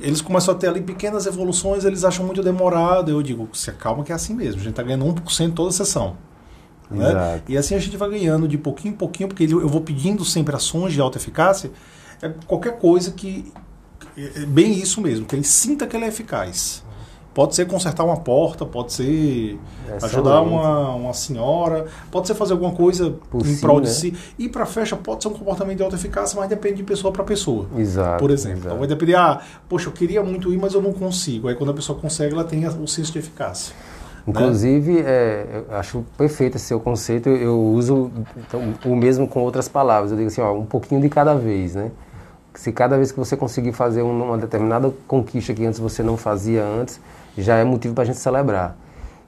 Eles 0.00 0.20
começam 0.20 0.54
a 0.54 0.56
ter 0.56 0.68
ali 0.68 0.82
pequenas 0.82 1.26
evoluções, 1.26 1.84
eles 1.84 2.04
acham 2.04 2.24
muito 2.24 2.42
demorado. 2.42 3.10
Eu 3.10 3.22
digo, 3.22 3.48
se 3.52 3.70
acalma 3.70 4.04
que 4.04 4.12
é 4.12 4.14
assim 4.14 4.34
mesmo. 4.34 4.60
A 4.60 4.64
gente 4.64 4.70
está 4.70 4.82
ganhando 4.82 5.06
1% 5.06 5.54
toda 5.54 5.70
a 5.70 5.72
sessão. 5.72 6.16
Né? 6.90 7.42
E 7.48 7.56
assim 7.56 7.74
a 7.74 7.78
gente 7.78 7.96
vai 7.96 8.08
ganhando 8.10 8.46
de 8.46 8.56
pouquinho 8.56 8.94
em 8.94 8.96
pouquinho, 8.96 9.28
porque 9.28 9.44
eu 9.44 9.68
vou 9.68 9.80
pedindo 9.80 10.24
sempre 10.24 10.54
ações 10.54 10.92
de 10.92 11.00
alta 11.00 11.18
eficácia. 11.18 11.70
É 12.22 12.28
qualquer 12.46 12.78
coisa 12.78 13.10
que. 13.10 13.52
É 14.16 14.46
bem 14.46 14.72
isso 14.72 15.00
mesmo, 15.00 15.26
que 15.26 15.34
ele 15.34 15.44
sinta 15.44 15.86
que 15.86 15.96
ele 15.96 16.04
é 16.04 16.08
eficaz. 16.08 16.84
Pode 17.36 17.54
ser 17.54 17.66
consertar 17.66 18.02
uma 18.02 18.16
porta, 18.16 18.64
pode 18.64 18.94
ser 18.94 19.58
ajudar 20.02 20.40
uma, 20.40 20.94
uma 20.94 21.12
senhora, 21.12 21.84
pode 22.10 22.26
ser 22.26 22.34
fazer 22.34 22.54
alguma 22.54 22.72
coisa 22.72 23.14
Por 23.30 23.42
em 23.42 23.56
si, 23.56 23.60
prol 23.60 23.78
de 23.78 23.88
né? 23.88 23.92
si. 23.92 24.14
Ir 24.38 24.48
para 24.48 24.62
a 24.62 24.66
festa 24.66 24.96
pode 24.96 25.22
ser 25.22 25.28
um 25.28 25.34
comportamento 25.34 25.76
de 25.76 25.82
alta 25.82 25.96
eficácia, 25.96 26.40
mas 26.40 26.48
depende 26.48 26.76
de 26.76 26.82
pessoa 26.82 27.12
para 27.12 27.22
pessoa. 27.24 27.66
Exato. 27.76 28.18
Por 28.18 28.30
exemplo. 28.30 28.60
Exato. 28.60 28.68
Então 28.68 28.78
vai 28.78 28.88
depender, 28.88 29.16
ah, 29.16 29.42
poxa, 29.68 29.88
eu 29.88 29.92
queria 29.92 30.22
muito 30.22 30.50
ir, 30.50 30.56
mas 30.56 30.72
eu 30.72 30.80
não 30.80 30.94
consigo. 30.94 31.48
Aí 31.48 31.54
quando 31.54 31.72
a 31.72 31.74
pessoa 31.74 31.98
consegue, 31.98 32.32
ela 32.32 32.42
tem 32.44 32.66
o 32.66 32.88
senso 32.88 33.12
de 33.12 33.18
eficácia. 33.18 33.74
Né? 34.26 34.32
Inclusive, 34.32 34.92
né? 34.94 35.02
é, 35.04 35.64
eu 35.68 35.76
acho 35.76 36.06
perfeito 36.16 36.56
esse 36.56 36.64
seu 36.64 36.80
conceito. 36.80 37.28
Eu 37.28 37.60
uso 37.60 38.10
então, 38.38 38.62
o 38.82 38.96
mesmo 38.96 39.28
com 39.28 39.40
outras 39.40 39.68
palavras. 39.68 40.10
Eu 40.10 40.16
digo 40.16 40.28
assim, 40.28 40.40
ó, 40.40 40.54
um 40.54 40.64
pouquinho 40.64 41.02
de 41.02 41.10
cada 41.10 41.34
vez, 41.34 41.74
né? 41.74 41.90
Se 42.56 42.72
cada 42.72 42.96
vez 42.96 43.12
que 43.12 43.18
você 43.18 43.36
conseguir 43.36 43.72
fazer 43.72 44.02
uma 44.02 44.38
determinada 44.38 44.92
conquista 45.06 45.52
que 45.52 45.64
antes 45.64 45.78
você 45.78 46.02
não 46.02 46.16
fazia 46.16 46.64
antes, 46.64 46.98
já 47.36 47.56
é 47.56 47.64
motivo 47.64 47.94
para 47.94 48.02
a 48.02 48.06
gente 48.06 48.18
celebrar. 48.18 48.76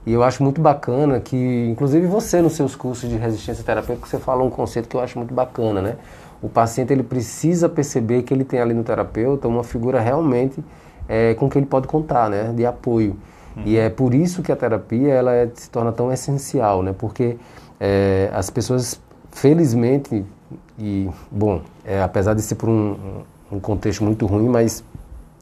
E 0.07 0.13
eu 0.13 0.23
acho 0.23 0.43
muito 0.43 0.61
bacana 0.61 1.21
que, 1.21 1.69
inclusive 1.71 2.07
você 2.07 2.41
nos 2.41 2.55
seus 2.55 2.75
cursos 2.75 3.09
de 3.09 3.17
resistência 3.17 3.63
terapêutica, 3.63 4.09
você 4.09 4.19
fala 4.19 4.43
um 4.43 4.49
conceito 4.49 4.89
que 4.89 4.97
eu 4.97 5.01
acho 5.01 5.19
muito 5.19 5.35
bacana, 5.35 5.83
né? 5.83 5.97
O 6.41 6.49
paciente 6.49 6.93
ele 6.93 7.03
precisa 7.03 7.69
perceber 7.69 8.23
que 8.23 8.33
ele 8.33 8.45
tem 8.45 8.61
ali 8.61 8.73
no 8.73 8.83
terapeuta 8.83 9.47
uma 9.47 9.63
figura 9.63 10.01
realmente 10.01 10.65
é, 11.07 11.35
com 11.35 11.51
que 11.51 11.59
ele 11.59 11.67
pode 11.67 11.87
contar, 11.87 12.31
né? 12.31 12.53
De 12.57 12.65
apoio. 12.65 13.17
Uhum. 13.55 13.65
E 13.67 13.77
é 13.77 13.91
por 13.91 14.15
isso 14.15 14.43
que 14.43 14.51
a 14.51 14.57
terapia 14.57 15.13
ela 15.13 15.35
é, 15.35 15.51
se 15.53 15.69
torna 15.69 15.93
tão 15.93 16.11
essencial, 16.11 16.83
né? 16.83 16.95
Porque 16.97 17.37
é, 17.79 18.31
as 18.33 18.49
pessoas, 18.49 18.99
felizmente, 19.31 20.25
e 20.79 21.09
bom, 21.31 21.63
é, 21.85 22.03
apesar 22.03 22.35
de 22.35 22.43
ser 22.43 22.55
por 22.55 22.69
um, 22.69 23.23
um 23.51 23.59
contexto 23.59 24.05
muito 24.05 24.27
ruim, 24.27 24.49
mas 24.49 24.85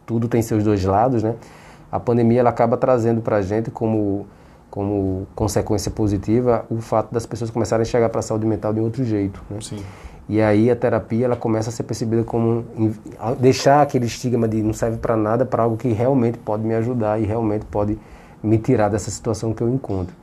tudo 0.06 0.28
tem 0.28 0.40
seus 0.40 0.64
dois 0.64 0.84
lados, 0.84 1.22
né? 1.22 1.34
a 1.90 2.00
pandemia 2.00 2.40
ela 2.40 2.50
acaba 2.50 2.76
trazendo 2.76 3.20
para 3.20 3.36
a 3.36 3.42
gente 3.42 3.70
como, 3.70 4.26
como 4.70 5.26
consequência 5.34 5.90
positiva 5.90 6.64
o 6.70 6.80
fato 6.80 7.12
das 7.12 7.26
pessoas 7.26 7.50
começarem 7.50 7.82
a 7.82 7.84
chegar 7.84 8.08
para 8.08 8.20
a 8.20 8.22
saúde 8.22 8.46
mental 8.46 8.72
de 8.72 8.80
outro 8.80 9.04
jeito. 9.04 9.42
Né? 9.48 9.58
Sim. 9.60 9.82
E 10.28 10.40
aí 10.40 10.70
a 10.70 10.74
terapia 10.74 11.26
ela 11.26 11.36
começa 11.36 11.70
a 11.70 11.72
ser 11.72 11.84
percebida 11.84 12.24
como 12.24 12.64
deixar 13.38 13.82
aquele 13.82 14.06
estigma 14.06 14.48
de 14.48 14.60
não 14.60 14.72
serve 14.72 14.98
para 14.98 15.16
nada 15.16 15.44
para 15.44 15.62
algo 15.62 15.76
que 15.76 15.88
realmente 15.88 16.36
pode 16.38 16.64
me 16.64 16.74
ajudar 16.74 17.20
e 17.20 17.24
realmente 17.24 17.64
pode 17.66 17.96
me 18.42 18.58
tirar 18.58 18.88
dessa 18.88 19.10
situação 19.10 19.54
que 19.54 19.62
eu 19.62 19.68
encontro. 19.68 20.14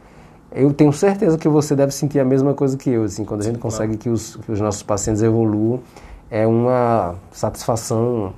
Eu 0.54 0.72
tenho 0.74 0.94
certeza 0.94 1.38
que 1.38 1.48
você 1.48 1.76
deve 1.76 1.92
sentir 1.92 2.20
a 2.20 2.26
mesma 2.26 2.54
coisa 2.54 2.78
que 2.78 2.90
eu, 2.90 3.04
assim, 3.04 3.26
quando 3.26 3.42
a 3.42 3.44
gente 3.44 3.58
consegue 3.58 3.98
que, 3.98 4.10
os, 4.10 4.36
que 4.36 4.52
os 4.52 4.60
nossos 4.60 4.84
pacientes 4.84 5.24
evoluam, 5.24 5.82
é 6.30 6.46
uma 6.46 7.16
satisfação 7.32 8.34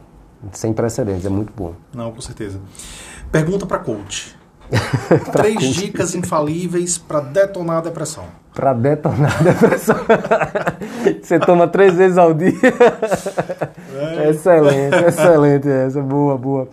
sem 0.51 0.73
precedentes, 0.73 1.25
é 1.25 1.29
muito 1.29 1.51
bom. 1.55 1.73
Não, 1.93 2.11
com 2.11 2.21
certeza. 2.21 2.59
Pergunta 3.31 3.65
para 3.65 3.79
coach. 3.79 4.35
Três 5.31 5.55
coach. 5.55 5.73
dicas 5.73 6.15
infalíveis 6.15 6.97
para 6.97 7.19
detonar 7.19 7.77
a 7.77 7.81
depressão. 7.81 8.25
Para 8.53 8.73
detonar 8.73 9.37
a 9.39 9.43
depressão. 9.43 9.95
Você 11.21 11.39
toma 11.39 11.67
três 11.67 11.93
vezes 11.95 12.17
ao 12.17 12.33
dia. 12.33 12.53
É. 13.95 14.29
Excelente, 14.29 14.93
excelente 15.07 15.69
essa. 15.69 16.01
Boa, 16.01 16.37
boa. 16.37 16.67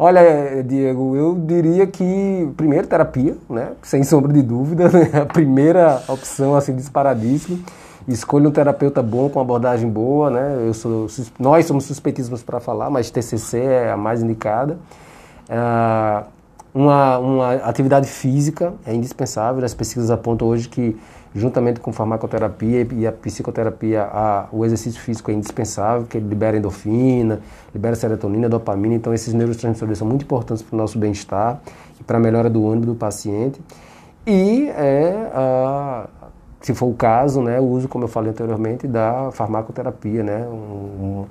Olha, 0.00 0.62
Diego, 0.62 1.16
eu 1.16 1.34
diria 1.34 1.84
que 1.84 2.48
primeiro 2.56 2.86
terapia, 2.86 3.36
né? 3.50 3.72
Sem 3.82 4.04
sombra 4.04 4.32
de 4.32 4.42
dúvida, 4.42 4.88
né? 4.88 5.10
a 5.22 5.26
primeira 5.26 6.00
opção 6.06 6.54
assim 6.54 6.76
disparadíssima. 6.76 7.58
escolha 8.06 8.48
um 8.48 8.52
terapeuta 8.52 9.02
bom, 9.02 9.28
com 9.28 9.40
abordagem 9.40 9.90
boa, 9.90 10.30
né? 10.30 10.66
Eu 10.68 10.72
sou, 10.72 11.08
nós 11.36 11.66
somos 11.66 11.84
suspeitíssimos 11.84 12.44
para 12.44 12.60
falar, 12.60 12.88
mas 12.90 13.10
TCC 13.10 13.58
é 13.58 13.90
a 13.90 13.96
mais 13.96 14.22
indicada. 14.22 14.78
Ah, 15.50 16.26
uma, 16.72 17.18
uma 17.18 17.52
atividade 17.54 18.06
física 18.06 18.74
é 18.86 18.94
indispensável. 18.94 19.64
As 19.64 19.74
pesquisas 19.74 20.12
apontam 20.12 20.46
hoje 20.46 20.68
que, 20.68 20.96
juntamente 21.34 21.80
com 21.80 21.92
farmacoterapia 21.92 22.86
e 22.92 23.06
a 23.06 23.12
psicoterapia, 23.12 24.02
a, 24.04 24.46
o 24.50 24.64
exercício 24.64 25.00
físico 25.00 25.30
é 25.30 25.34
indispensável, 25.34 26.06
que 26.06 26.16
ele 26.16 26.28
libera 26.28 26.56
endorfina, 26.56 27.40
libera 27.74 27.94
serotonina, 27.94 28.48
dopamina. 28.48 28.94
Então, 28.94 29.12
esses 29.12 29.34
neurotransmissores 29.34 29.98
são 29.98 30.06
muito 30.06 30.22
importantes 30.22 30.62
para 30.62 30.74
o 30.74 30.78
nosso 30.78 30.98
bem-estar 30.98 31.60
e 32.00 32.04
para 32.04 32.18
a 32.18 32.20
melhora 32.20 32.48
do 32.48 32.66
ânimo 32.68 32.86
do 32.86 32.94
paciente. 32.94 33.60
E 34.26 34.68
é, 34.68 35.30
a, 35.34 36.08
se 36.60 36.74
for 36.74 36.86
o 36.86 36.94
caso, 36.94 37.42
né, 37.42 37.60
o 37.60 37.64
uso, 37.64 37.88
como 37.88 38.04
eu 38.04 38.08
falei 38.08 38.30
anteriormente, 38.30 38.86
da 38.86 39.30
farmacoterapia, 39.32 40.22
né, 40.22 40.46
um, 40.46 41.24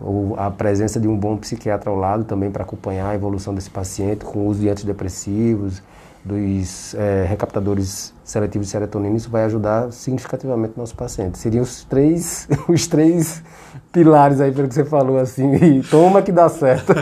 ou 0.00 0.34
a 0.38 0.50
presença 0.50 0.98
de 0.98 1.06
um 1.06 1.16
bom 1.16 1.36
psiquiatra 1.36 1.90
ao 1.90 1.96
lado 1.96 2.24
também 2.24 2.50
para 2.50 2.62
acompanhar 2.62 3.10
a 3.10 3.14
evolução 3.14 3.54
desse 3.54 3.68
paciente 3.68 4.24
com 4.24 4.40
o 4.40 4.46
uso 4.46 4.60
de 4.60 4.68
antidepressivos, 4.68 5.82
dos 6.24 6.94
é, 6.94 7.24
recaptadores 7.24 8.14
seletivos 8.22 8.66
de 8.66 8.72
serotonina, 8.72 9.16
isso 9.16 9.30
vai 9.30 9.44
ajudar 9.44 9.90
significativamente 9.92 10.74
o 10.76 10.80
nosso 10.80 10.94
paciente. 10.94 11.38
Seriam 11.38 11.62
os 11.62 11.84
três, 11.84 12.48
os 12.68 12.86
três 12.86 13.42
pilares 13.92 14.40
aí 14.40 14.52
pelo 14.52 14.68
que 14.68 14.74
você 14.74 14.84
falou 14.84 15.18
assim, 15.18 15.54
e 15.54 15.82
toma 15.82 16.22
que 16.22 16.32
dá 16.32 16.48
certo. 16.48 16.92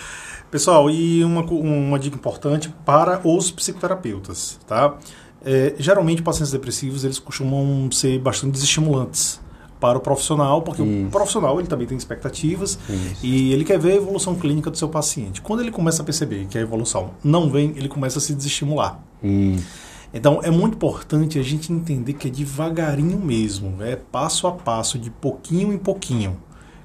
Pessoal, 0.50 0.90
e 0.90 1.24
uma, 1.24 1.42
uma 1.42 1.98
dica 1.98 2.16
importante 2.16 2.72
para 2.84 3.20
os 3.24 3.50
psicoterapeutas, 3.50 4.58
tá? 4.66 4.96
É, 5.44 5.74
geralmente 5.78 6.22
pacientes 6.22 6.52
depressivos 6.52 7.04
eles 7.04 7.18
costumam 7.18 7.90
ser 7.90 8.18
bastante 8.20 8.52
desestimulantes 8.52 9.41
para 9.82 9.98
o 9.98 10.00
profissional, 10.00 10.62
porque 10.62 10.80
Isso. 10.80 11.08
o 11.08 11.10
profissional 11.10 11.58
ele 11.58 11.66
também 11.66 11.88
tem 11.88 11.98
expectativas 11.98 12.78
Isso. 12.88 13.26
e 13.26 13.52
ele 13.52 13.64
quer 13.64 13.80
ver 13.80 13.90
a 13.90 13.94
evolução 13.96 14.36
clínica 14.36 14.70
do 14.70 14.78
seu 14.78 14.88
paciente. 14.88 15.42
Quando 15.42 15.58
ele 15.58 15.72
começa 15.72 16.02
a 16.02 16.04
perceber 16.04 16.46
que 16.46 16.56
a 16.56 16.60
evolução 16.60 17.10
não 17.24 17.50
vem, 17.50 17.72
ele 17.76 17.88
começa 17.88 18.20
a 18.20 18.22
se 18.22 18.32
desestimular. 18.32 19.00
Isso. 19.20 19.66
Então 20.14 20.38
é 20.40 20.52
muito 20.52 20.74
importante 20.74 21.36
a 21.36 21.42
gente 21.42 21.72
entender 21.72 22.12
que 22.12 22.28
é 22.28 22.30
devagarinho 22.30 23.18
mesmo, 23.18 23.82
é 23.82 23.96
passo 23.96 24.46
a 24.46 24.52
passo, 24.52 24.96
de 25.00 25.10
pouquinho 25.10 25.72
em 25.72 25.78
pouquinho. 25.78 26.36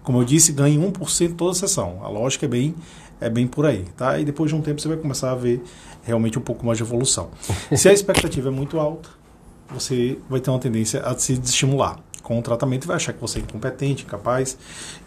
Como 0.02 0.20
eu 0.20 0.26
disse, 0.26 0.52
ganhe 0.52 0.80
1% 0.80 1.36
toda 1.36 1.52
a 1.52 1.54
sessão. 1.54 2.00
A 2.02 2.10
lógica 2.10 2.46
é 2.48 2.50
bem, 2.50 2.74
é 3.22 3.30
bem 3.30 3.46
por 3.46 3.68
aí. 3.68 3.86
Tá? 3.96 4.18
E 4.18 4.26
depois 4.26 4.50
de 4.50 4.56
um 4.56 4.62
tempo 4.62 4.82
você 4.82 4.88
vai 4.88 4.98
começar 4.98 5.32
a 5.32 5.36
ver 5.36 5.62
realmente 6.02 6.40
um 6.40 6.42
pouco 6.42 6.66
mais 6.66 6.80
de 6.80 6.84
evolução. 6.84 7.30
Se 7.76 7.88
a 7.88 7.94
expectativa 7.94 8.48
é 8.48 8.52
muito 8.52 8.80
alta, 8.80 9.10
você 9.70 10.18
vai 10.28 10.40
ter 10.40 10.50
uma 10.50 10.58
tendência 10.58 11.02
a 11.02 11.16
se 11.16 11.38
desestimular 11.38 12.07
com 12.22 12.38
o 12.40 12.42
tratamento 12.42 12.88
vai 12.88 12.96
achar 12.96 13.14
que 13.14 13.22
você 13.22 13.40
é 13.40 13.42
incompetente, 13.42 14.04
incapaz. 14.04 14.58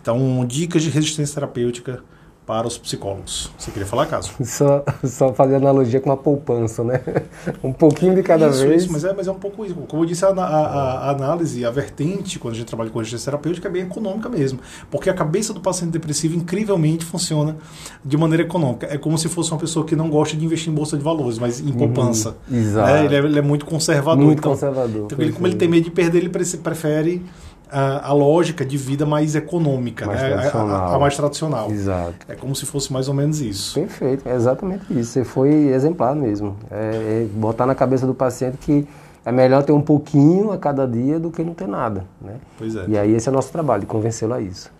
Então, 0.00 0.44
dicas 0.46 0.82
de 0.82 0.90
resistência 0.90 1.34
terapêutica 1.34 2.02
para 2.50 2.66
os 2.66 2.76
psicólogos. 2.76 3.48
Você 3.56 3.70
queria 3.70 3.86
falar, 3.86 4.06
Caso? 4.06 4.32
Só, 4.42 4.84
só 5.04 5.32
fazer 5.32 5.54
analogia 5.54 6.00
com 6.00 6.10
a 6.10 6.16
poupança, 6.16 6.82
né? 6.82 7.00
Um 7.62 7.72
pouquinho 7.72 8.12
de 8.14 8.24
cada 8.24 8.48
isso, 8.48 8.66
vez. 8.66 8.82
Isso, 8.82 8.92
mas 8.92 9.04
é, 9.04 9.12
mas 9.12 9.28
é 9.28 9.30
um 9.30 9.38
pouco 9.38 9.64
isso. 9.64 9.74
Como 9.74 10.02
eu 10.02 10.06
disse, 10.06 10.24
a, 10.24 10.30
a, 10.30 10.34
a, 10.34 11.10
análise, 11.10 11.64
a 11.64 11.70
vertente, 11.70 12.40
quando 12.40 12.54
a 12.54 12.56
gente 12.56 12.66
trabalha 12.66 12.90
com 12.90 12.98
resistência 12.98 13.30
terapêutica, 13.30 13.68
é 13.68 13.70
bem 13.70 13.82
econômica 13.82 14.28
mesmo. 14.28 14.58
Porque 14.90 15.08
a 15.08 15.14
cabeça 15.14 15.54
do 15.54 15.60
paciente 15.60 15.92
depressivo, 15.92 16.36
incrivelmente, 16.36 17.04
funciona 17.04 17.56
de 18.04 18.16
maneira 18.16 18.42
econômica. 18.42 18.88
É 18.90 18.98
como 18.98 19.16
se 19.16 19.28
fosse 19.28 19.52
uma 19.52 19.58
pessoa 19.60 19.86
que 19.86 19.94
não 19.94 20.10
gosta 20.10 20.36
de 20.36 20.44
investir 20.44 20.72
em 20.72 20.74
bolsa 20.74 20.96
de 20.96 21.04
valores, 21.04 21.38
mas 21.38 21.60
em 21.60 21.72
poupança. 21.72 22.36
Uhum, 22.50 22.58
exato. 22.58 22.92
Né? 22.92 23.04
Ele, 23.04 23.14
é, 23.14 23.18
ele, 23.18 23.38
é, 23.38 23.42
muito 23.42 23.64
conservador. 23.64 24.24
Muito 24.24 24.40
então, 24.40 24.52
conservador. 24.52 25.04
Então, 25.04 25.18
ele, 25.20 25.32
como 25.32 25.46
ele 25.46 25.56
tem 25.56 25.68
medo 25.68 25.84
de 25.84 25.90
perder, 25.92 26.18
ele 26.18 26.28
prefere 26.28 27.22
a, 27.70 28.08
a, 28.08 28.12
lógica 28.12 28.64
de 28.64 28.76
vida 28.76 29.06
mais 29.06 29.34
econômica, 29.34 30.06
mais 30.06 30.20
né? 30.20 30.30
tradicional. 30.30 30.92
A, 30.92 30.96
a, 30.96 30.98
mais 30.98 31.16
tradicional. 31.16 31.70
Exato. 31.70 32.14
É 32.28 32.34
como 32.34 32.54
se 32.54 32.66
fosse 32.66 32.92
mais 32.92 33.08
ou 33.08 33.14
menos 33.14 33.40
isso. 33.40 33.74
Perfeito, 33.74 34.28
é 34.28 34.34
exatamente 34.34 34.84
isso. 34.90 35.12
Você 35.12 35.24
foi 35.24 35.50
exemplar 35.68 36.14
mesmo. 36.14 36.56
É, 36.70 37.24
é 37.24 37.26
botar 37.34 37.66
na 37.66 37.74
cabeça 37.74 38.06
do 38.06 38.14
paciente 38.14 38.56
que 38.58 38.86
é 39.24 39.32
melhor 39.32 39.62
ter 39.62 39.72
um 39.72 39.82
pouquinho 39.82 40.50
a 40.50 40.58
cada 40.58 40.86
dia 40.86 41.18
do 41.18 41.30
que 41.30 41.42
não 41.42 41.54
ter 41.54 41.68
nada. 41.68 42.04
Né? 42.20 42.34
Pois 42.58 42.74
é. 42.74 42.84
E 42.88 42.98
aí 42.98 43.12
esse 43.12 43.28
é 43.28 43.32
o 43.32 43.34
nosso 43.34 43.52
trabalho, 43.52 43.86
convencê-lo 43.86 44.34
a 44.34 44.40
isso. 44.40 44.70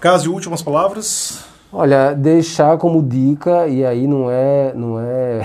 Caso 0.00 0.32
últimas 0.32 0.62
palavras? 0.62 1.44
Olha, 1.72 2.14
deixar 2.14 2.78
como 2.78 3.02
dica, 3.02 3.66
e 3.66 3.84
aí 3.84 4.06
não 4.06 4.30
é, 4.30 4.72
não 4.74 5.00
é 5.00 5.42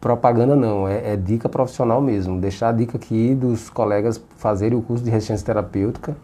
propaganda 0.00 0.56
não, 0.56 0.88
é, 0.88 1.12
é, 1.12 1.16
dica 1.16 1.48
profissional 1.48 2.00
mesmo. 2.00 2.40
Deixar 2.40 2.70
a 2.70 2.72
dica 2.72 2.96
aqui 2.96 3.34
dos 3.34 3.68
colegas 3.68 4.20
fazerem 4.36 4.78
o 4.78 4.82
curso 4.82 5.04
de 5.04 5.10
resistência 5.10 5.44
terapêutica, 5.44 6.16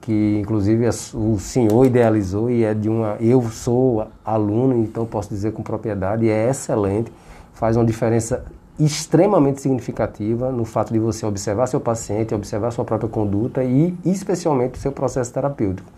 que 0.00 0.38
inclusive 0.40 0.86
o 1.14 1.38
senhor 1.38 1.86
idealizou 1.86 2.50
e 2.50 2.64
é 2.64 2.74
de 2.74 2.88
uma. 2.88 3.16
Eu 3.20 3.42
sou 3.50 4.06
aluno, 4.24 4.76
então 4.76 5.06
posso 5.06 5.30
dizer 5.30 5.52
com 5.52 5.62
propriedade, 5.62 6.26
e 6.26 6.28
é 6.28 6.50
excelente, 6.50 7.12
faz 7.54 7.76
uma 7.76 7.84
diferença 7.84 8.44
extremamente 8.78 9.60
significativa 9.60 10.50
no 10.50 10.64
fato 10.64 10.92
de 10.92 10.98
você 10.98 11.24
observar 11.24 11.66
seu 11.66 11.80
paciente, 11.80 12.34
observar 12.34 12.70
sua 12.70 12.84
própria 12.84 13.08
conduta 13.08 13.62
e 13.62 13.94
especialmente 14.04 14.74
o 14.74 14.78
seu 14.78 14.92
processo 14.92 15.32
terapêutico. 15.32 15.88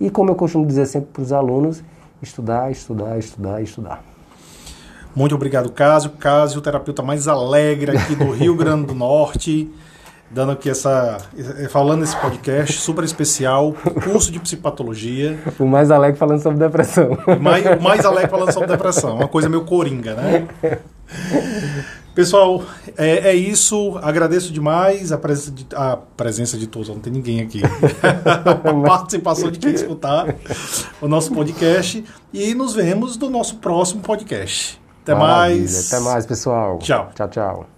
E 0.00 0.10
como 0.10 0.30
eu 0.30 0.34
costumo 0.34 0.66
dizer 0.66 0.86
sempre 0.86 1.10
para 1.12 1.22
os 1.22 1.32
alunos, 1.32 1.82
estudar, 2.20 2.70
estudar, 2.72 3.18
estudar, 3.18 3.62
estudar. 3.62 4.13
Muito 5.14 5.34
obrigado, 5.34 5.70
Cásio. 5.70 6.10
Cásio, 6.10 6.58
o 6.58 6.62
terapeuta 6.62 7.02
mais 7.02 7.28
alegre 7.28 7.96
aqui 7.96 8.16
do 8.16 8.30
Rio 8.32 8.54
Grande 8.58 8.86
do 8.86 8.94
Norte, 8.94 9.70
dando 10.28 10.52
aqui 10.52 10.68
essa. 10.68 11.18
falando 11.70 12.02
esse 12.02 12.16
podcast 12.16 12.80
super 12.80 13.04
especial, 13.04 13.74
curso 14.02 14.32
de 14.32 14.40
psicopatologia. 14.40 15.38
O 15.58 15.66
mais 15.66 15.92
alegre 15.92 16.18
falando 16.18 16.42
sobre 16.42 16.58
depressão. 16.58 17.16
Mais, 17.40 17.64
o 17.64 17.80
mais 17.80 18.04
alegre 18.04 18.28
falando 18.28 18.52
sobre 18.52 18.68
depressão. 18.68 19.16
Uma 19.16 19.28
coisa 19.28 19.48
meio 19.48 19.64
coringa, 19.64 20.14
né? 20.14 20.48
Pessoal, 22.12 22.62
é, 22.96 23.30
é, 23.30 23.34
isso. 23.34 23.98
Agradeço 24.02 24.52
demais 24.52 25.12
a 25.12 25.18
presença 25.18 25.50
de, 25.50 25.66
a 25.74 25.96
presença 25.96 26.58
de 26.58 26.66
todos. 26.66 26.88
Não 26.88 26.98
tem 26.98 27.12
ninguém 27.12 27.40
aqui. 27.40 27.60
a 28.02 28.84
participação 28.86 29.50
de 29.50 29.60
quem 29.60 29.72
escutar 29.72 30.34
o 31.00 31.06
nosso 31.06 31.32
podcast. 31.32 32.04
E 32.32 32.52
nos 32.54 32.74
vemos 32.74 33.16
no 33.16 33.30
nosso 33.30 33.56
próximo 33.56 34.00
podcast. 34.00 34.83
Até 35.04 35.14
Maravilha. 35.14 35.60
mais. 35.60 35.92
Até 35.92 36.02
mais, 36.02 36.26
pessoal. 36.26 36.78
Tchau. 36.78 37.10
Tchau, 37.14 37.28
tchau. 37.28 37.73